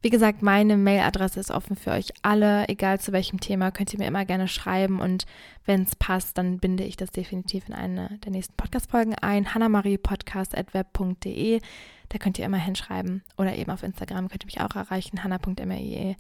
Wie 0.03 0.09
gesagt, 0.09 0.41
meine 0.41 0.79
Mailadresse 0.79 1.39
ist 1.39 1.51
offen 1.51 1.77
für 1.77 1.91
euch 1.91 2.09
alle, 2.23 2.67
egal 2.69 2.99
zu 2.99 3.13
welchem 3.13 3.39
Thema, 3.39 3.71
könnt 3.71 3.93
ihr 3.93 3.99
mir 3.99 4.07
immer 4.07 4.25
gerne 4.25 4.49
schreiben 4.49 4.99
und 4.99 5.27
wenn 5.67 5.83
es 5.83 5.95
passt, 5.95 6.39
dann 6.39 6.59
binde 6.59 6.85
ich 6.85 6.97
das 6.97 7.11
definitiv 7.11 7.69
in 7.69 7.75
eine 7.75 8.19
der 8.25 8.33
nächsten 8.33 8.55
Podcast-Folgen 8.55 9.15
ein. 9.17 9.53
hannamariepodcast.web.de, 9.53 11.61
da 12.09 12.19
könnt 12.19 12.39
ihr 12.39 12.47
immer 12.47 12.57
hinschreiben 12.57 13.23
oder 13.37 13.55
eben 13.55 13.71
auf 13.71 13.83
Instagram 13.83 14.31
könnt 14.31 14.45
ihr 14.45 14.47
mich 14.47 14.63
auch 14.63 14.75
erreichen, 14.75 15.23
hanna.mrie. 15.23 16.17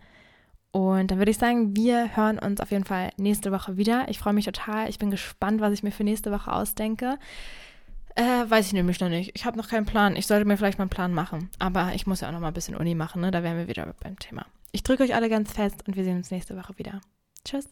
Und 0.72 1.10
dann 1.10 1.18
würde 1.18 1.30
ich 1.30 1.38
sagen, 1.38 1.74
wir 1.74 2.16
hören 2.16 2.38
uns 2.38 2.60
auf 2.60 2.70
jeden 2.70 2.84
Fall 2.84 3.10
nächste 3.16 3.50
Woche 3.50 3.76
wieder. 3.76 4.08
Ich 4.08 4.18
freue 4.18 4.32
mich 4.32 4.44
total. 4.44 4.88
Ich 4.88 4.98
bin 4.98 5.10
gespannt, 5.10 5.60
was 5.60 5.72
ich 5.72 5.82
mir 5.82 5.90
für 5.90 6.04
nächste 6.04 6.30
Woche 6.30 6.52
ausdenke. 6.52 7.18
Äh, 8.14 8.48
weiß 8.48 8.66
ich 8.66 8.72
nämlich 8.72 9.00
noch 9.00 9.08
nicht. 9.08 9.32
Ich 9.34 9.46
habe 9.46 9.56
noch 9.56 9.68
keinen 9.68 9.86
Plan. 9.86 10.14
Ich 10.14 10.26
sollte 10.26 10.44
mir 10.44 10.56
vielleicht 10.56 10.78
mal 10.78 10.84
einen 10.84 10.90
Plan 10.90 11.14
machen. 11.14 11.50
Aber 11.58 11.94
ich 11.94 12.06
muss 12.06 12.20
ja 12.20 12.28
auch 12.28 12.32
noch 12.32 12.40
mal 12.40 12.48
ein 12.48 12.54
bisschen 12.54 12.76
Uni 12.76 12.94
machen, 12.94 13.20
ne? 13.20 13.30
Da 13.30 13.42
wären 13.42 13.56
wir 13.56 13.68
wieder 13.68 13.94
beim 14.02 14.18
Thema. 14.18 14.46
Ich 14.72 14.82
drücke 14.82 15.02
euch 15.02 15.14
alle 15.14 15.28
ganz 15.28 15.52
fest 15.52 15.84
und 15.86 15.96
wir 15.96 16.04
sehen 16.04 16.18
uns 16.18 16.30
nächste 16.30 16.56
Woche 16.56 16.78
wieder. 16.78 17.00
Tschüss. 17.44 17.70